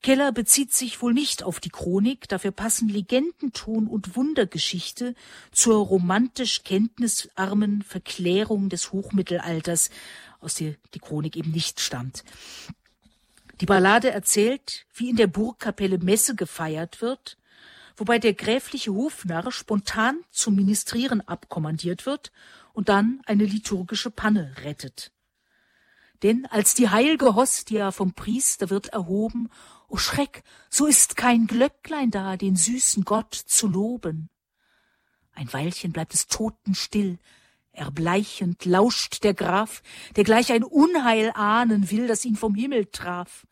[0.02, 5.14] Keller bezieht sich wohl nicht auf die Chronik, dafür passen Legendenton und Wundergeschichte
[5.50, 9.90] zur romantisch kenntnisarmen Verklärung des Hochmittelalters,
[10.38, 12.22] aus der die Chronik eben nicht stammt.
[13.61, 17.38] Die Ballade erzählt, wie in der Burgkapelle Messe gefeiert wird,
[17.96, 22.32] wobei der gräfliche Hofnarr spontan zum Ministrieren abkommandiert wird
[22.74, 25.12] und dann eine liturgische Panne rettet.
[26.22, 29.50] Denn als die heilge Hostia vom Priester wird erhoben,
[29.88, 34.28] o Schreck, so ist kein Glöcklein da, den süßen Gott zu loben.
[35.32, 37.18] Ein Weilchen bleibt es totenstill,
[37.76, 39.82] erbleichend lauscht der Graf,
[40.16, 43.46] der gleich ein Unheil ahnen will, das ihn vom Himmel traf.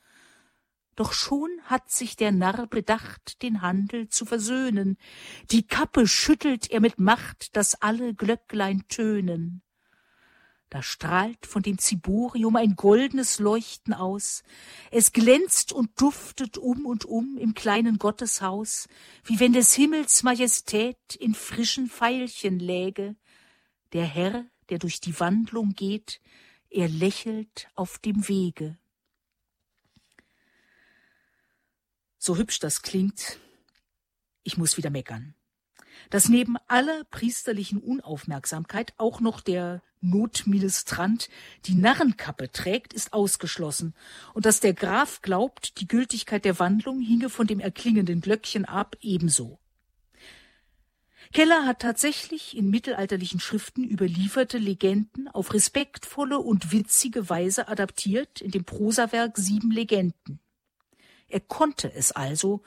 [0.96, 4.96] Doch schon hat sich der Narr bedacht, den Handel zu versöhnen.
[5.50, 9.62] Die Kappe schüttelt er mit Macht, dass alle Glöcklein tönen.
[10.70, 14.42] Da strahlt von dem Ziborium ein goldenes Leuchten aus.
[14.90, 18.88] Es glänzt und duftet um und um im kleinen Gotteshaus,
[19.24, 23.14] wie wenn des Himmels Majestät in frischen Veilchen läge.
[23.95, 26.20] Der Herr, der durch die Wandlung geht,
[26.68, 28.76] er lächelt auf dem Wege.
[32.18, 33.38] So hübsch das klingt,
[34.42, 35.34] ich muss wieder meckern.
[36.11, 41.28] Dass neben aller priesterlichen Unaufmerksamkeit auch noch der Notministrant
[41.66, 43.95] die Narrenkappe trägt, ist ausgeschlossen,
[44.34, 48.97] und dass der Graf glaubt, die Gültigkeit der Wandlung hinge von dem erklingenden Glöckchen ab,
[49.01, 49.61] ebenso.
[51.35, 58.53] Keller hat tatsächlich in mittelalterlichen Schriften überlieferte Legenden auf respektvolle und witzige Weise adaptiert in
[58.53, 60.39] dem Prosawerk Sieben Legenden.
[61.26, 62.62] Er konnte es also.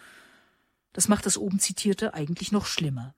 [0.91, 3.15] Das macht das oben zitierte eigentlich noch schlimmer.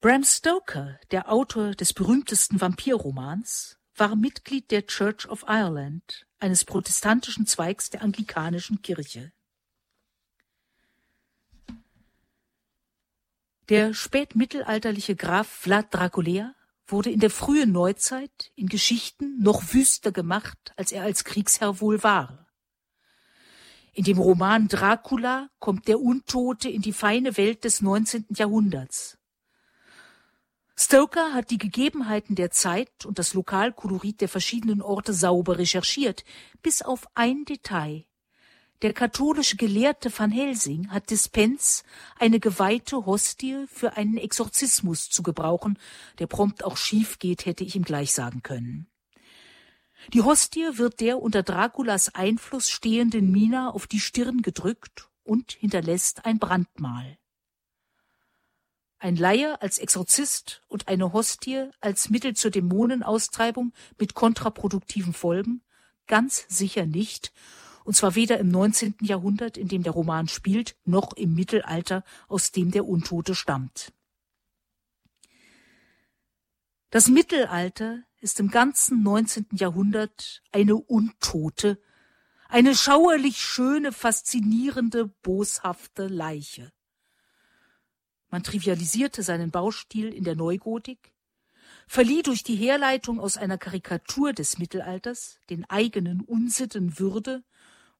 [0.00, 7.46] Bram Stoker, der Autor des berühmtesten Vampirromans, war Mitglied der Church of Ireland, eines protestantischen
[7.46, 9.30] Zweigs der anglikanischen Kirche.
[13.70, 16.56] Der spätmittelalterliche Graf Vlad Dracula
[16.88, 22.02] wurde in der frühen Neuzeit in Geschichten noch wüster gemacht, als er als Kriegsherr wohl
[22.02, 22.48] war.
[23.92, 28.26] In dem Roman Dracula kommt der Untote in die feine Welt des 19.
[28.30, 29.18] Jahrhunderts.
[30.76, 36.24] Stoker hat die Gegebenheiten der Zeit und das Lokalkolorit der verschiedenen Orte sauber recherchiert,
[36.60, 38.04] bis auf ein Detail.
[38.82, 41.84] Der katholische Gelehrte van Helsing hat Dispens
[42.18, 45.78] eine geweihte Hostie für einen Exorzismus zu gebrauchen,
[46.18, 48.86] der prompt auch schief geht, hätte ich ihm gleich sagen können.
[50.14, 56.24] Die Hostie wird der unter Draculas Einfluss stehenden Mina auf die Stirn gedrückt und hinterlässt
[56.24, 57.18] ein Brandmal.
[58.98, 65.62] Ein Laie als Exorzist und eine Hostie als Mittel zur Dämonenaustreibung mit kontraproduktiven Folgen?
[66.06, 67.32] Ganz sicher nicht,
[67.84, 68.96] und zwar weder im 19.
[69.00, 73.92] Jahrhundert, in dem der Roman spielt, noch im Mittelalter, aus dem der Untote stammt.
[76.90, 79.46] Das Mittelalter ist im ganzen 19.
[79.52, 81.80] Jahrhundert eine Untote,
[82.48, 86.72] eine schauerlich schöne, faszinierende, boshafte Leiche.
[88.28, 91.12] Man trivialisierte seinen Baustil in der Neugotik,
[91.86, 97.44] verlieh durch die Herleitung aus einer Karikatur des Mittelalters den eigenen Unsitten Würde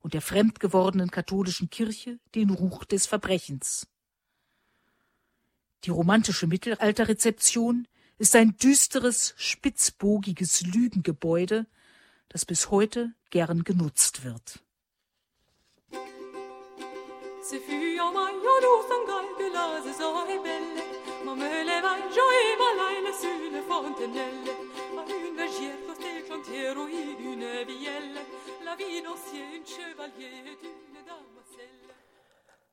[0.00, 3.86] und der fremdgewordenen katholischen Kirche den Ruch des Verbrechens.
[5.84, 7.86] Die romantische Mittelalterrezeption
[8.18, 11.66] ist ein düsteres, spitzbogiges Lügengebäude,
[12.28, 14.60] das bis heute gern genutzt wird.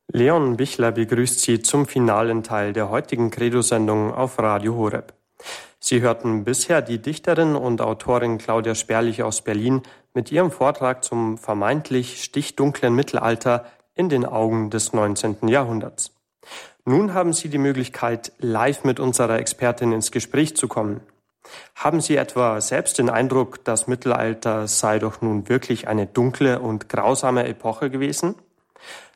[0.10, 5.14] Leon Bichler begrüßt Sie zum finalen Teil der heutigen Credo-Sendung auf Radio Horeb.
[5.80, 9.82] Sie hörten bisher die Dichterin und Autorin Claudia Sperlich aus Berlin
[10.14, 15.48] mit ihrem Vortrag zum vermeintlich stichdunklen Mittelalter in den Augen des 19.
[15.48, 16.14] Jahrhunderts.
[16.86, 21.02] Nun haben Sie die Möglichkeit, live mit unserer Expertin ins Gespräch zu kommen.
[21.76, 26.90] Haben Sie etwa selbst den Eindruck, das Mittelalter sei doch nun wirklich eine dunkle und
[26.90, 28.36] grausame Epoche gewesen?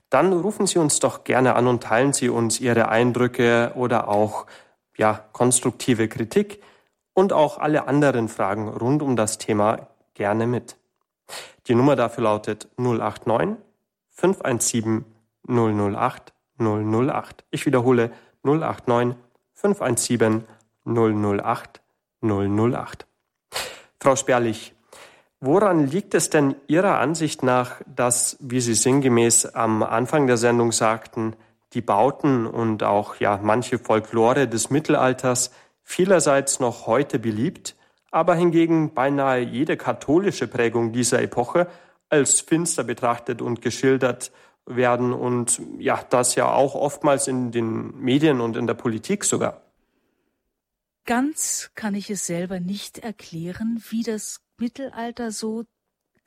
[0.09, 4.45] Dann rufen Sie uns doch gerne an und teilen Sie uns Ihre Eindrücke oder auch
[4.97, 6.61] ja, konstruktive Kritik
[7.13, 10.75] und auch alle anderen Fragen rund um das Thema gerne mit.
[11.67, 13.57] Die Nummer dafür lautet 089
[14.09, 15.05] 517
[15.47, 17.43] 008 008.
[17.51, 18.11] Ich wiederhole
[18.43, 19.15] 089
[19.53, 20.43] 517
[20.85, 21.80] 008
[22.21, 23.05] 008.
[23.99, 24.73] Frau Sperlich,
[25.43, 30.71] Woran liegt es denn Ihrer Ansicht nach, dass, wie Sie sinngemäß am Anfang der Sendung
[30.71, 31.35] sagten,
[31.73, 35.51] die Bauten und auch ja manche Folklore des Mittelalters
[35.83, 37.75] vielerseits noch heute beliebt,
[38.11, 41.65] aber hingegen beinahe jede katholische Prägung dieser Epoche
[42.09, 44.31] als finster betrachtet und geschildert
[44.67, 49.61] werden und ja, das ja auch oftmals in den Medien und in der Politik sogar.
[51.05, 55.65] Ganz kann ich es selber nicht erklären, wie das Mittelalter so,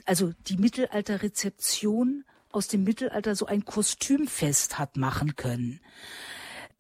[0.05, 5.81] also die Mittelalterrezeption aus dem Mittelalter so ein Kostümfest hat machen können.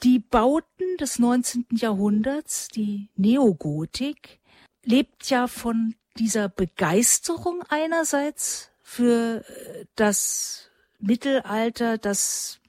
[0.02, 1.66] Die Bauten des 19.
[1.72, 4.40] Jahrhunderts, die Neogotik,
[4.84, 12.60] lebt ja von dieser Begeisterung einerseits für äh, das Mittelalter, das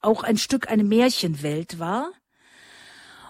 [0.00, 2.12] auch ein Stück eine Märchenwelt war,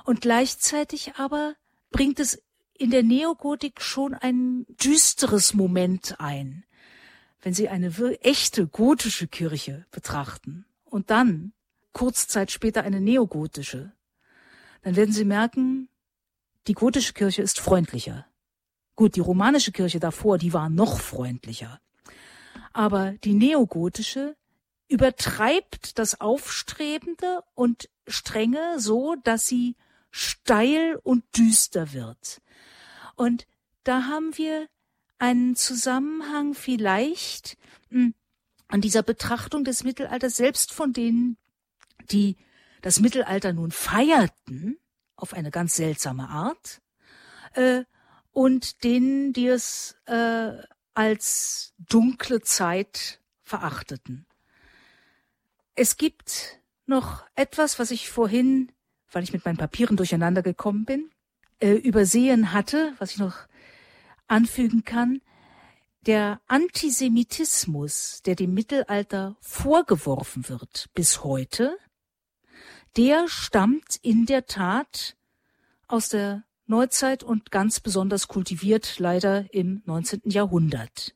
[0.05, 1.55] und gleichzeitig aber
[1.91, 2.43] bringt es
[2.75, 6.65] in der Neogotik schon ein düsteres Moment ein,
[7.41, 7.93] wenn Sie eine
[8.23, 11.53] echte gotische Kirche betrachten und dann
[11.93, 13.93] kurz Zeit später eine neogotische,
[14.83, 15.89] dann werden Sie merken,
[16.67, 18.27] die gotische Kirche ist freundlicher.
[18.95, 21.81] Gut, die romanische Kirche davor, die war noch freundlicher.
[22.73, 24.37] Aber die neogotische
[24.89, 29.77] übertreibt das Aufstrebende und Strenge so, dass sie
[30.13, 32.41] steil und düster wird.
[33.17, 33.47] Und
[33.83, 34.69] da haben wir
[35.19, 37.57] einen Zusammenhang vielleicht
[37.91, 38.15] hm,
[38.69, 41.37] an dieser Betrachtung des Mittelalters, selbst von denen,
[42.11, 42.37] die
[42.83, 44.79] das Mittelalter nun feierten,
[45.17, 46.81] auf eine ganz seltsame Art,
[47.55, 47.85] äh,
[48.33, 50.53] und denen, die es äh,
[50.95, 54.27] als dunkle Zeit verachteten.
[55.75, 58.73] Es gibt noch etwas, was ich vorhin,
[59.13, 61.11] weil ich mit meinen Papieren durcheinander gekommen bin,
[61.61, 63.37] äh, übersehen hatte, was ich noch
[64.27, 65.21] anfügen kann.
[66.07, 71.77] Der Antisemitismus, der dem Mittelalter vorgeworfen wird bis heute,
[72.97, 75.17] der stammt in der Tat
[75.87, 80.23] aus der Neuzeit und ganz besonders kultiviert leider im 19.
[80.25, 81.15] Jahrhundert.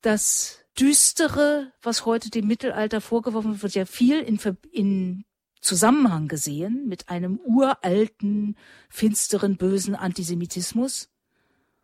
[0.00, 4.40] Das Düstere, was heute dem Mittelalter vorgeworfen wird, ja viel in,
[4.70, 5.24] in
[5.62, 8.56] Zusammenhang gesehen mit einem uralten,
[8.90, 11.08] finsteren, bösen Antisemitismus.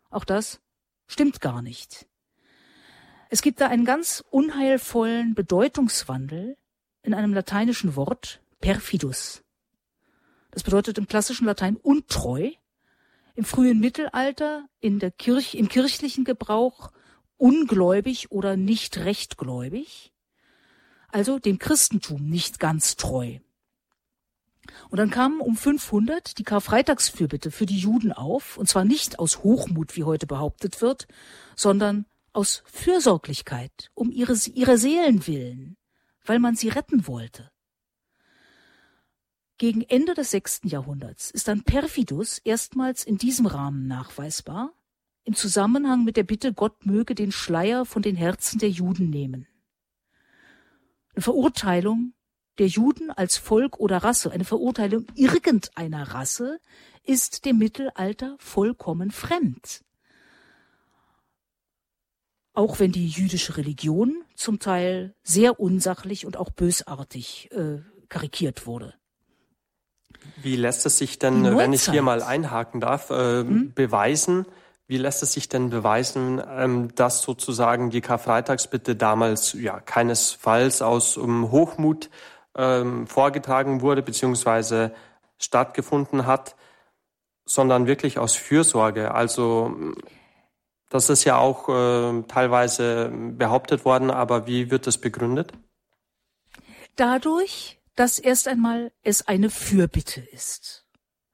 [0.09, 0.59] Auch das
[1.07, 2.05] stimmt gar nicht.
[3.29, 6.57] Es gibt da einen ganz unheilvollen Bedeutungswandel
[7.03, 9.43] in einem lateinischen Wort, perfidus.
[10.51, 12.51] Das bedeutet im klassischen Latein untreu,
[13.35, 16.91] im frühen Mittelalter in der Kirche, im kirchlichen Gebrauch
[17.37, 20.11] ungläubig oder nicht rechtgläubig,
[21.07, 23.39] also dem Christentum nicht ganz treu.
[24.89, 29.43] Und dann kam um 500 die Karfreitagsfürbitte für die Juden auf, und zwar nicht aus
[29.43, 31.07] Hochmut, wie heute behauptet wird,
[31.55, 35.77] sondern aus Fürsorglichkeit, um ihre, ihrer Seelen willen,
[36.25, 37.49] weil man sie retten wollte.
[39.57, 44.73] Gegen Ende des sechsten Jahrhunderts ist dann Perfidus erstmals in diesem Rahmen nachweisbar,
[45.25, 49.47] im Zusammenhang mit der Bitte, Gott möge den Schleier von den Herzen der Juden nehmen.
[51.13, 52.13] Eine Verurteilung
[52.59, 56.59] der Juden als Volk oder Rasse, eine Verurteilung irgendeiner Rasse,
[57.03, 59.81] ist dem Mittelalter vollkommen fremd.
[62.53, 67.79] Auch wenn die jüdische Religion zum Teil sehr unsachlich und auch bösartig äh,
[68.09, 68.93] karikiert wurde.
[70.41, 73.73] Wie lässt es sich denn, wenn ich hier mal einhaken darf, äh, hm?
[73.73, 74.45] beweisen?
[74.87, 81.15] Wie lässt es sich denn beweisen, ähm, dass sozusagen die Karfreitagsbitte damals ja keinesfalls aus
[81.15, 82.09] um, Hochmut
[82.59, 84.93] ähm, vorgetragen wurde beziehungsweise
[85.37, 86.55] stattgefunden hat,
[87.45, 89.11] sondern wirklich aus Fürsorge?
[89.13, 89.93] Also
[90.89, 95.53] das ist ja auch äh, teilweise behauptet worden, aber wie wird das begründet?
[96.95, 100.85] Dadurch, dass erst einmal es eine Fürbitte ist.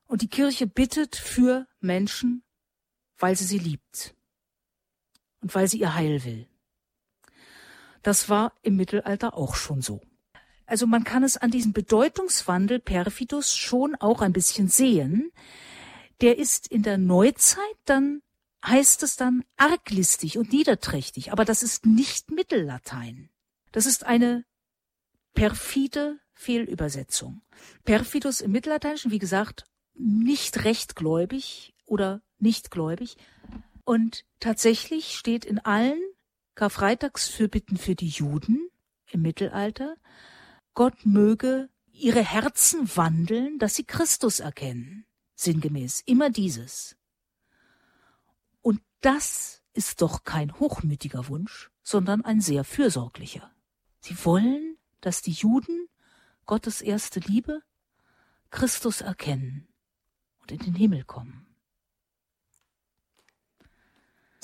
[0.07, 2.43] Und die Kirche bittet für Menschen,
[3.17, 4.15] weil sie sie liebt
[5.41, 6.47] und weil sie ihr Heil will.
[8.03, 10.01] Das war im Mittelalter auch schon so.
[10.65, 15.31] Also man kann es an diesem Bedeutungswandel Perfidus schon auch ein bisschen sehen.
[16.21, 18.21] Der ist in der Neuzeit dann,
[18.65, 23.29] heißt es dann arglistig und niederträchtig, aber das ist nicht Mittellatein.
[23.71, 24.45] Das ist eine
[25.33, 27.41] perfide Fehlübersetzung.
[27.83, 33.17] Perfidus im Mittellateinischen, wie gesagt, nicht rechtgläubig oder nicht gläubig.
[33.83, 35.99] Und tatsächlich steht in allen
[36.55, 38.69] Karfreitagsfürbitten für die Juden
[39.11, 39.95] im Mittelalter,
[40.75, 45.05] Gott möge ihre Herzen wandeln, dass sie Christus erkennen.
[45.33, 46.01] Sinngemäß.
[46.05, 46.95] Immer dieses.
[48.61, 53.51] Und das ist doch kein hochmütiger Wunsch, sondern ein sehr fürsorglicher.
[53.99, 55.87] Sie wollen, dass die Juden
[56.45, 57.61] Gottes erste Liebe,
[58.51, 59.67] Christus erkennen
[60.41, 61.54] und in den Himmel kommen.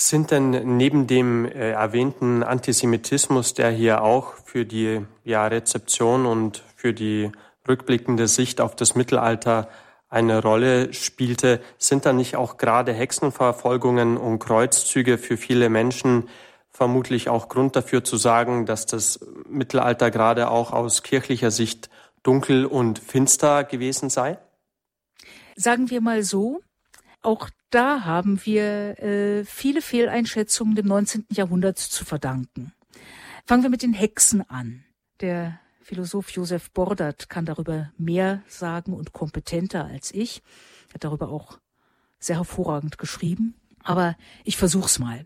[0.01, 6.63] Sind denn neben dem äh, erwähnten Antisemitismus, der hier auch für die ja, Rezeption und
[6.75, 7.31] für die
[7.67, 9.69] rückblickende Sicht auf das Mittelalter
[10.09, 16.29] eine Rolle spielte, sind da nicht auch gerade Hexenverfolgungen und Kreuzzüge für viele Menschen
[16.71, 21.91] vermutlich auch Grund dafür zu sagen, dass das Mittelalter gerade auch aus kirchlicher Sicht
[22.23, 24.39] dunkel und finster gewesen sei?
[25.55, 26.59] Sagen wir mal so,
[27.21, 31.25] auch da haben wir äh, viele Fehleinschätzungen dem 19.
[31.31, 32.73] Jahrhundert zu verdanken.
[33.45, 34.83] Fangen wir mit den Hexen an.
[35.19, 40.43] Der Philosoph Josef Bordert kann darüber mehr sagen und kompetenter als ich.
[40.89, 41.59] Er hat darüber auch
[42.19, 43.55] sehr hervorragend geschrieben.
[43.83, 45.25] Aber ich versuch's mal.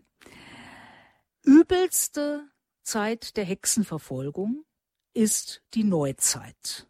[1.43, 2.47] Übelste
[2.83, 4.63] Zeit der Hexenverfolgung
[5.13, 6.87] ist die Neuzeit.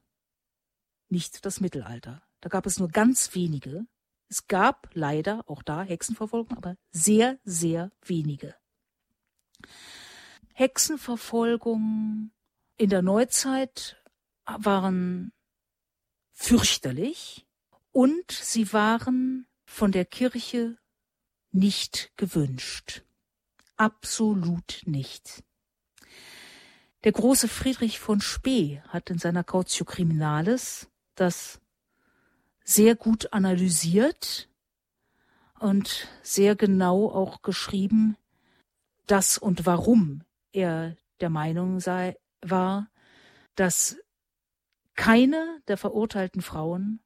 [1.09, 2.21] Nicht das Mittelalter.
[2.41, 3.85] Da gab es nur ganz wenige,
[4.29, 8.55] es gab leider auch da Hexenverfolgung, aber sehr, sehr wenige.
[10.53, 12.31] Hexenverfolgung
[12.77, 14.03] in der Neuzeit
[14.45, 15.31] waren
[16.31, 17.45] fürchterlich
[17.91, 20.77] und sie waren von der Kirche
[21.51, 23.03] nicht gewünscht.
[23.77, 25.43] Absolut nicht.
[27.03, 31.61] Der große Friedrich von Spee hat in seiner Cautio Criminalis das
[32.65, 34.49] sehr gut analysiert
[35.59, 38.17] und sehr genau auch geschrieben,
[39.07, 42.89] dass und warum er der Meinung sei, war,
[43.53, 43.97] dass
[44.95, 46.99] keine der verurteilten Frauen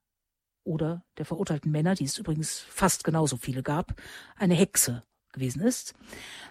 [0.64, 4.02] oder der verurteilten Männer, die es übrigens fast genauso viele gab,
[4.36, 5.04] eine Hexe
[5.34, 5.94] gewesen ist.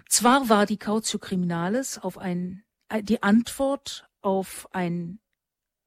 [0.07, 2.63] Zwar war die Cautio Criminalis auf ein,
[3.01, 5.19] die Antwort auf ein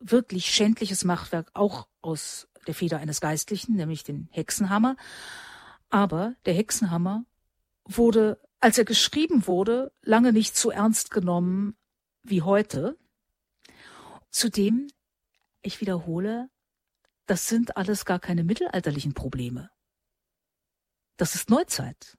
[0.01, 4.97] wirklich schändliches Machtwerk auch aus der Feder eines Geistlichen, nämlich den Hexenhammer.
[5.91, 7.25] Aber der Hexenhammer
[7.85, 11.77] wurde, als er geschrieben wurde, lange nicht so ernst genommen
[12.23, 12.97] wie heute.
[14.31, 14.89] Zudem,
[15.61, 16.49] ich wiederhole,
[17.27, 19.71] das sind alles gar keine mittelalterlichen Probleme.
[21.17, 22.17] Das ist Neuzeit.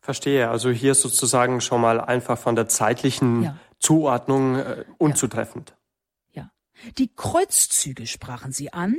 [0.00, 0.50] Verstehe.
[0.50, 3.58] Also hier sozusagen schon mal einfach von der zeitlichen ja.
[3.78, 5.74] Zuordnung äh, unzutreffend.
[6.32, 6.50] Ja.
[6.84, 6.90] ja.
[6.98, 8.96] Die Kreuzzüge sprachen Sie an.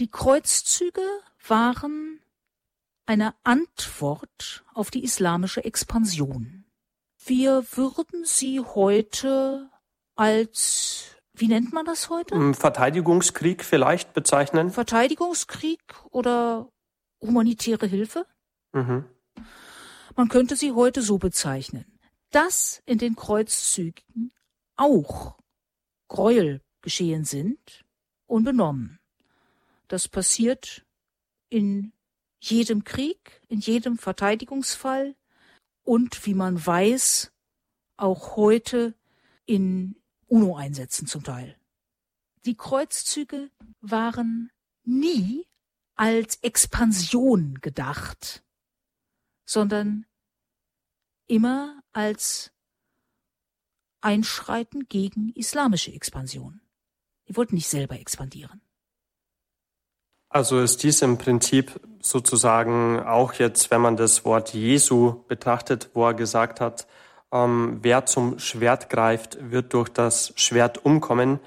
[0.00, 1.06] Die Kreuzzüge
[1.46, 2.20] waren
[3.06, 6.64] eine Antwort auf die islamische Expansion.
[7.24, 9.70] Wir würden sie heute
[10.16, 12.34] als, wie nennt man das heute?
[12.34, 14.70] Hm, Verteidigungskrieg vielleicht bezeichnen?
[14.70, 15.80] Verteidigungskrieg
[16.10, 16.68] oder
[17.20, 18.26] humanitäre Hilfe?
[18.72, 19.04] Mhm.
[20.16, 21.98] Man könnte sie heute so bezeichnen.
[22.30, 24.32] Dass in den Kreuzzügen
[24.74, 25.38] auch
[26.08, 27.84] Gräuel geschehen sind,
[28.26, 28.98] unbenommen.
[29.88, 30.84] Das passiert
[31.48, 31.92] in
[32.40, 35.14] jedem Krieg, in jedem Verteidigungsfall
[35.82, 37.32] und, wie man weiß,
[37.96, 38.94] auch heute
[39.46, 41.56] in UNO-Einsätzen zum Teil.
[42.44, 44.50] Die Kreuzzüge waren
[44.82, 45.46] nie
[45.94, 48.44] als Expansion gedacht,
[49.46, 50.06] sondern
[51.26, 52.52] immer als
[54.00, 56.60] Einschreiten gegen islamische Expansion.
[57.28, 58.60] Die wollten nicht selber expandieren.
[60.34, 66.06] Also ist dies im Prinzip sozusagen auch jetzt, wenn man das Wort Jesu betrachtet, wo
[66.06, 66.88] er gesagt hat,
[67.30, 71.38] ähm, wer zum Schwert greift, wird durch das Schwert umkommen,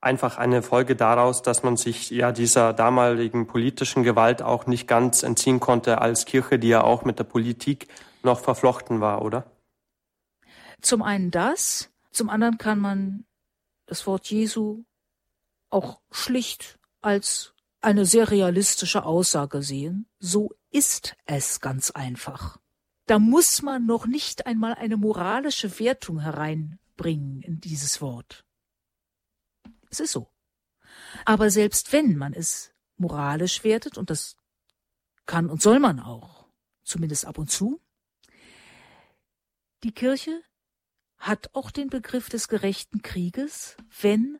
[0.00, 5.22] einfach eine Folge daraus, dass man sich ja dieser damaligen politischen Gewalt auch nicht ganz
[5.22, 7.86] entziehen konnte als Kirche, die ja auch mit der Politik
[8.24, 9.44] noch verflochten war, oder?
[10.80, 13.24] Zum einen das, zum anderen kann man
[13.86, 14.82] das Wort Jesu
[15.70, 17.52] auch schlicht als
[17.82, 20.06] eine sehr realistische Aussage sehen.
[20.18, 22.58] So ist es ganz einfach.
[23.06, 28.44] Da muss man noch nicht einmal eine moralische Wertung hereinbringen in dieses Wort.
[29.90, 30.28] Es ist so.
[31.24, 34.36] Aber selbst wenn man es moralisch wertet, und das
[35.26, 36.46] kann und soll man auch,
[36.84, 37.80] zumindest ab und zu,
[39.82, 40.42] die Kirche
[41.18, 44.38] hat auch den Begriff des gerechten Krieges, wenn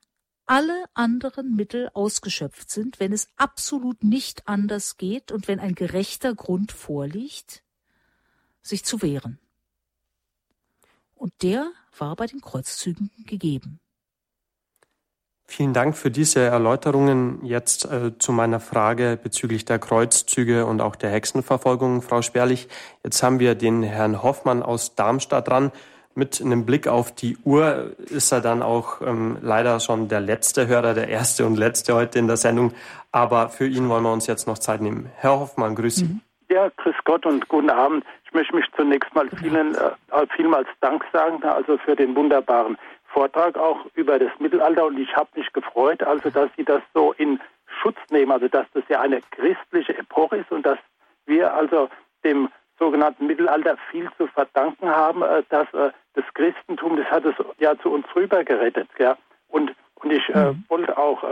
[0.53, 6.35] alle anderen Mittel ausgeschöpft sind, wenn es absolut nicht anders geht und wenn ein gerechter
[6.35, 7.63] Grund vorliegt,
[8.61, 9.39] sich zu wehren.
[11.15, 13.81] Und der war bei den Kreuzzügen gegeben.
[15.47, 17.43] Vielen Dank für diese Erläuterungen.
[17.47, 22.69] Jetzt äh, zu meiner Frage bezüglich der Kreuzzüge und auch der Hexenverfolgung, Frau Sperlich.
[23.03, 25.73] Jetzt haben wir den Herrn Hoffmann aus Darmstadt dran.
[26.15, 30.67] Mit einem Blick auf die Uhr ist er dann auch ähm, leider schon der letzte
[30.67, 32.73] Hörer, der erste und letzte heute in der Sendung.
[33.13, 35.11] Aber für ihn wollen wir uns jetzt noch Zeit nehmen.
[35.17, 36.05] Herr Hoffmann, grüße Sie.
[36.07, 36.21] Mhm.
[36.51, 38.05] Ja, grüß Gott und guten Abend.
[38.27, 39.91] Ich möchte mich zunächst mal vielen, äh,
[40.37, 45.29] vielmals Dank sagen, also für den wunderbaren Vortrag auch über das Mittelalter und ich habe
[45.35, 47.41] mich gefreut, also dass Sie das so in
[47.81, 50.79] Schutz nehmen, also dass das ja eine christliche Epoche ist und dass
[51.27, 51.89] wir also
[52.25, 52.49] dem
[52.79, 57.79] sogenannten Mittelalter viel zu verdanken haben, äh, dass äh, das Christentum, das hat es ja
[57.79, 58.89] zu uns rüber gerettet.
[58.99, 59.17] Ja.
[59.49, 60.65] Und, und ich äh, mhm.
[60.69, 61.23] wollte auch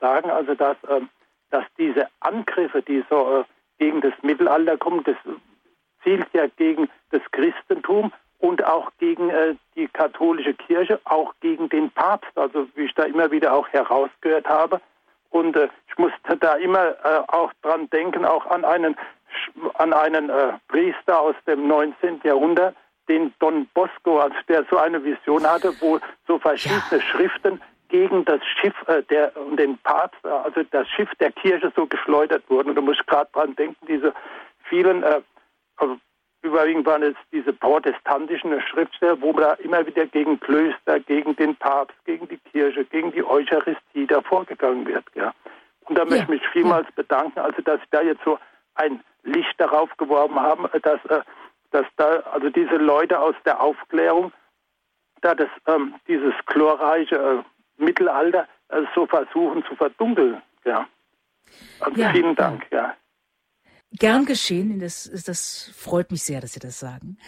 [0.00, 1.00] sagen, also dass, äh,
[1.50, 3.44] dass diese Angriffe, die so
[3.78, 5.16] gegen das Mittelalter kommen, das
[6.02, 11.90] zielt ja gegen das Christentum und auch gegen äh, die katholische Kirche, auch gegen den
[11.90, 14.80] Papst, also wie ich da immer wieder auch herausgehört habe.
[15.30, 18.96] Und äh, ich musste da immer äh, auch dran denken, auch an einen,
[19.74, 22.20] an einen äh, Priester aus dem 19.
[22.24, 22.76] Jahrhundert,
[23.08, 27.00] den Don Bosco, als der so eine Vision hatte, wo so verschiedene ja.
[27.00, 31.72] Schriften gegen das Schiff äh, der und den Papst, äh, also das Schiff der Kirche
[31.74, 32.70] so geschleudert wurden.
[32.70, 34.12] Und da muss ich gerade dran denken, diese
[34.68, 35.20] vielen äh,
[35.76, 35.96] also
[36.42, 41.96] Überwiegend waren es diese protestantischen Schriftsteller, wo da immer wieder gegen Klöster, gegen den Papst,
[42.04, 45.04] gegen die Kirche, gegen die Eucharistie da vorgegangen wird.
[45.14, 45.34] Ja.
[45.86, 48.38] Und da möchte ich mich vielmals bedanken, also dass Sie da jetzt so
[48.78, 51.22] ein Licht darauf geworfen haben, dass, äh,
[51.70, 54.32] dass da also diese Leute aus der Aufklärung
[55.20, 60.40] da das, ähm, dieses glorreiche äh, Mittelalter äh, so versuchen zu verdunkeln.
[60.64, 60.86] Ja.
[61.80, 62.66] Also ja, vielen Dank.
[62.70, 62.94] Ja.
[63.92, 64.80] Gern geschehen.
[64.80, 67.18] Das, das freut mich sehr, dass Sie das sagen.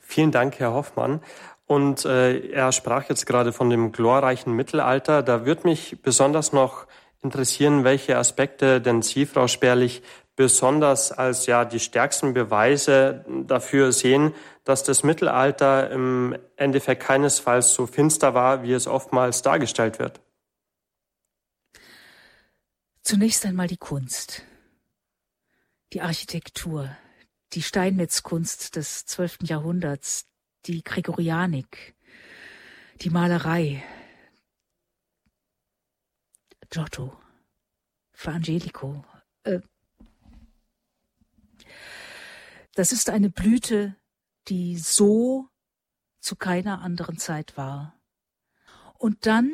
[0.00, 1.20] Vielen Dank, Herr Hoffmann.
[1.66, 5.22] Und äh, er sprach jetzt gerade von dem glorreichen Mittelalter.
[5.22, 6.86] Da würde mich besonders noch
[7.22, 10.02] interessieren, welche Aspekte denn Sie, Frau Sperlich,
[10.36, 17.86] besonders als ja die stärksten Beweise dafür sehen, dass das Mittelalter im Endeffekt keinesfalls so
[17.86, 20.20] finster war, wie es oftmals dargestellt wird.
[23.02, 24.44] Zunächst einmal die Kunst
[25.92, 26.94] die Architektur,
[27.54, 30.26] die Steinmetzkunst des zwölften Jahrhunderts,
[30.66, 31.94] die Gregorianik,
[33.00, 33.82] die Malerei,
[36.70, 37.16] Giotto,
[38.12, 39.04] Fra Angelico.
[39.44, 39.60] Äh,
[42.74, 43.96] das ist eine Blüte,
[44.48, 45.48] die so
[46.20, 47.98] zu keiner anderen Zeit war.
[48.98, 49.52] Und dann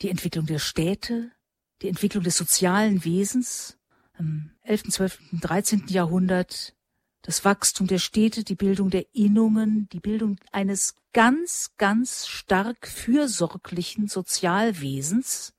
[0.00, 1.32] die Entwicklung der Städte,
[1.80, 3.78] die Entwicklung des sozialen Wesens,
[4.18, 5.84] im 11., 12., 13.
[5.88, 6.74] Jahrhundert
[7.22, 14.08] das Wachstum der Städte, die Bildung der Innungen, die Bildung eines ganz, ganz stark fürsorglichen
[14.08, 15.54] Sozialwesens.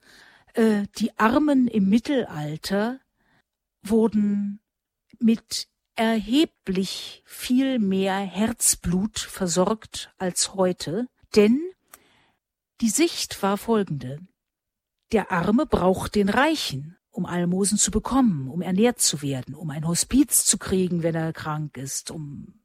[0.54, 3.00] Äh, die Armen im Mittelalter
[3.82, 4.60] wurden
[5.20, 11.62] mit erheblich viel mehr Herzblut versorgt als heute, denn
[12.82, 14.20] die Sicht war folgende.
[15.12, 19.88] Der Arme braucht den Reichen um Almosen zu bekommen, um ernährt zu werden, um ein
[19.88, 22.60] Hospiz zu kriegen, wenn er krank ist, um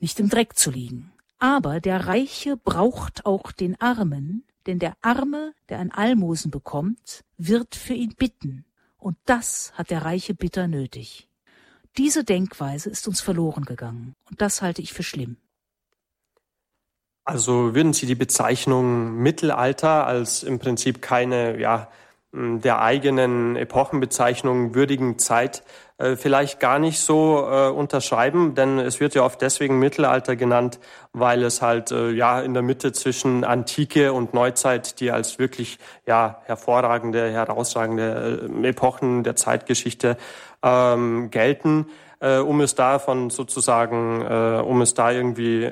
[0.00, 1.12] nicht im Dreck zu liegen.
[1.38, 7.74] Aber der Reiche braucht auch den Armen, denn der Arme, der ein Almosen bekommt, wird
[7.74, 8.64] für ihn bitten.
[8.98, 11.28] Und das hat der Reiche bitter nötig.
[11.98, 14.14] Diese Denkweise ist uns verloren gegangen.
[14.30, 15.38] Und das halte ich für schlimm.
[17.24, 21.90] Also würden Sie die Bezeichnung Mittelalter als im Prinzip keine, ja,
[22.32, 25.64] der eigenen Epochenbezeichnung würdigen Zeit
[25.98, 30.78] äh, vielleicht gar nicht so äh, unterschreiben, denn es wird ja oft deswegen Mittelalter genannt,
[31.12, 35.78] weil es halt äh, ja in der Mitte zwischen Antike und Neuzeit, die als wirklich
[36.06, 40.16] ja hervorragende, herausragende äh, Epochen der Zeitgeschichte
[40.62, 41.86] ähm, gelten,
[42.20, 44.22] äh, um es davon sozusagen,
[44.62, 45.70] um es da irgendwie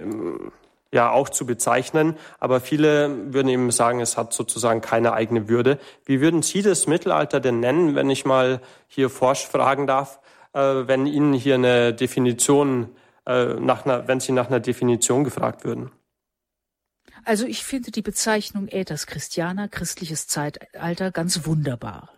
[0.92, 2.16] ja auch zu bezeichnen.
[2.38, 5.78] Aber viele würden eben sagen, es hat sozusagen keine eigene Würde.
[6.04, 10.20] Wie würden Sie das Mittelalter denn nennen, wenn ich mal hier forsch fragen darf,
[10.52, 12.90] äh, wenn Ihnen hier eine Definition,
[13.26, 15.90] äh, nach einer, wenn Sie nach einer Definition gefragt würden?
[17.24, 22.10] Also ich finde die Bezeichnung Äthers Christiana, christliches Zeitalter, ganz wunderbar.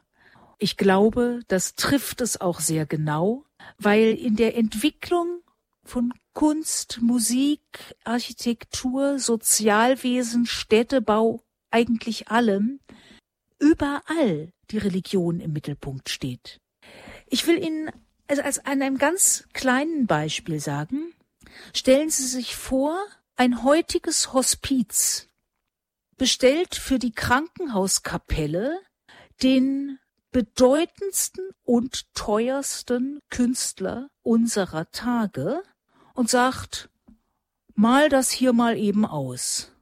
[0.58, 3.44] Ich glaube, das trifft es auch sehr genau,
[3.78, 5.40] weil in der Entwicklung
[5.84, 7.60] von Kunst, Musik,
[8.04, 12.80] Architektur, Sozialwesen, Städtebau, eigentlich allem,
[13.58, 16.60] überall die Religion im Mittelpunkt steht.
[17.26, 17.90] Ich will Ihnen
[18.28, 21.12] also als an einem ganz kleinen Beispiel sagen,
[21.74, 22.96] stellen Sie sich vor,
[23.36, 25.28] ein heutiges Hospiz
[26.16, 28.78] bestellt für die Krankenhauskapelle
[29.42, 29.98] den
[30.30, 35.62] bedeutendsten und teuersten Künstler unserer Tage
[36.14, 36.90] und sagt,
[37.74, 39.72] mal das hier mal eben aus.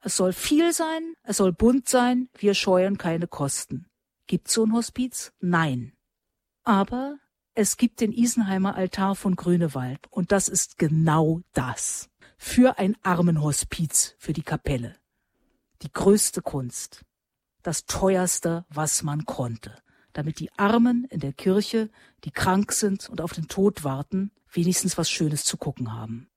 [0.00, 3.86] Es soll viel sein, es soll bunt sein, wir scheuern keine Kosten.
[4.26, 5.32] Gibt's so ein Hospiz?
[5.40, 5.92] Nein.
[6.64, 7.18] Aber
[7.54, 12.08] es gibt den Isenheimer Altar von Grünewald und das ist genau das.
[12.38, 14.96] Für ein Armenhospiz für die Kapelle
[15.82, 17.04] die größte Kunst,
[17.62, 19.74] das teuerste, was man konnte,
[20.12, 21.90] damit die Armen in der Kirche,
[22.24, 26.28] die krank sind und auf den Tod warten, wenigstens was Schönes zu gucken haben.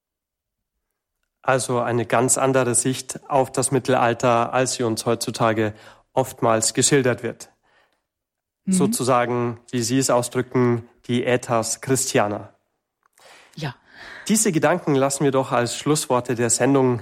[1.42, 5.74] Also eine ganz andere Sicht auf das Mittelalter, als sie uns heutzutage
[6.14, 7.50] oftmals geschildert wird.
[8.66, 8.74] Mhm.
[8.74, 12.54] Sozusagen, wie Sie es ausdrücken, die Äthas Christiana.
[13.56, 13.76] Ja.
[14.28, 17.02] Diese Gedanken lassen wir doch als Schlussworte der Sendung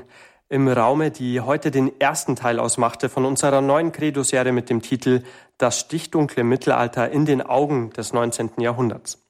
[0.50, 5.24] im Raume, die heute den ersten Teil ausmachte von unserer neuen Credo-Serie mit dem Titel
[5.58, 8.52] Das stichdunkle Mittelalter in den Augen des 19.
[8.60, 9.27] Jahrhunderts.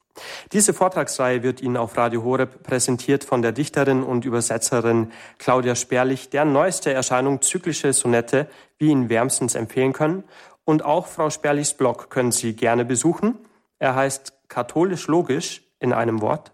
[0.52, 6.30] Diese Vortragsreihe wird Ihnen auf Radio Horeb präsentiert von der Dichterin und Übersetzerin Claudia Sperlich,
[6.30, 8.48] deren neueste Erscheinung zyklische Sonette
[8.78, 10.24] wir Ihnen wärmstens empfehlen können.
[10.66, 13.38] Und auch Frau Sperlichs Blog können Sie gerne besuchen.
[13.80, 16.52] Er heißt katholisch logisch in einem Wort.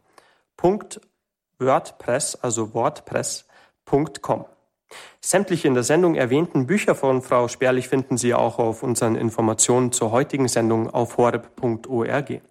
[1.60, 4.46] WordPress, also WordPress.com.
[5.22, 9.92] Sämtliche in der Sendung erwähnten Bücher von Frau Sperlich finden Sie auch auf unseren Informationen
[9.92, 12.42] zur heutigen Sendung auf horeb.org.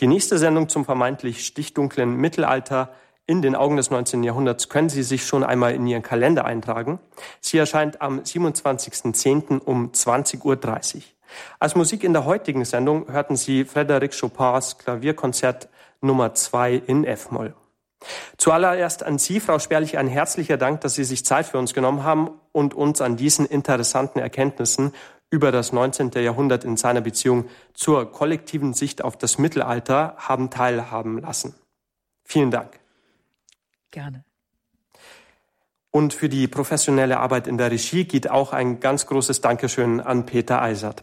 [0.00, 2.92] Die nächste Sendung zum vermeintlich stichdunklen Mittelalter
[3.26, 4.24] in den Augen des 19.
[4.24, 6.98] Jahrhunderts können Sie sich schon einmal in Ihren Kalender eintragen.
[7.40, 9.60] Sie erscheint am 27.10.
[9.60, 11.02] um 20.30 Uhr.
[11.58, 15.68] Als Musik in der heutigen Sendung hörten Sie Frédéric Chopins Klavierkonzert
[16.00, 17.54] Nummer 2 in F-Moll.
[18.36, 22.02] Zuallererst an Sie, Frau Sperlich, ein herzlicher Dank, dass Sie sich Zeit für uns genommen
[22.02, 24.92] haben und uns an diesen interessanten Erkenntnissen
[25.32, 26.10] über das 19.
[26.10, 31.54] Jahrhundert in seiner Beziehung zur kollektiven Sicht auf das Mittelalter haben teilhaben lassen.
[32.22, 32.78] Vielen Dank.
[33.90, 34.24] Gerne.
[35.90, 40.26] Und für die professionelle Arbeit in der Regie geht auch ein ganz großes Dankeschön an
[40.26, 41.02] Peter Eisert.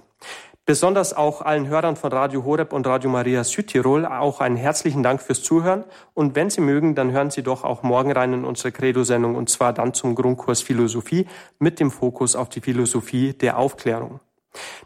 [0.69, 5.19] Besonders auch allen Hörern von Radio Horeb und Radio Maria Südtirol auch einen herzlichen Dank
[5.19, 5.83] fürs Zuhören.
[6.13, 9.49] Und wenn Sie mögen, dann hören Sie doch auch morgen rein in unsere Credo-Sendung und
[9.49, 11.25] zwar dann zum Grundkurs Philosophie
[11.57, 14.19] mit dem Fokus auf die Philosophie der Aufklärung.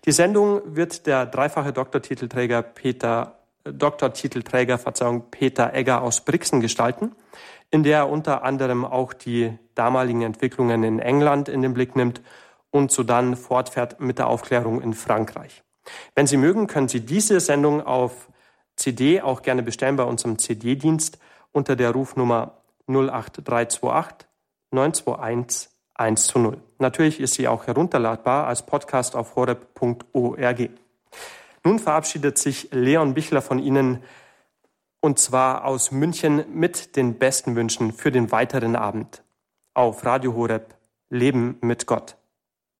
[0.06, 7.12] Die Sendung wird der dreifache Doktortitelträger Peter, Doktortitelträger, Verzeihung, Peter Egger aus Brixen gestalten,
[7.72, 12.22] in der er unter anderem auch die damaligen Entwicklungen in England in den Blick nimmt
[12.72, 15.62] und so dann fortfährt mit der Aufklärung in Frankreich.
[16.16, 18.30] Wenn Sie mögen, können Sie diese Sendung auf
[18.76, 21.20] CD auch gerne bestellen bei unserem CD-Dienst
[21.52, 22.58] unter der Rufnummer
[22.88, 24.28] 08328
[24.72, 26.58] 921 1 zu 0.
[26.80, 30.70] Natürlich ist sie auch herunterladbar als Podcast auf horeb.org.
[31.64, 34.04] Nun verabschiedet sich Leon Bichler von Ihnen
[35.00, 39.24] und zwar aus München mit den besten Wünschen für den weiteren Abend.
[39.74, 40.76] Auf Radio Horeb
[41.10, 42.16] Leben mit Gott.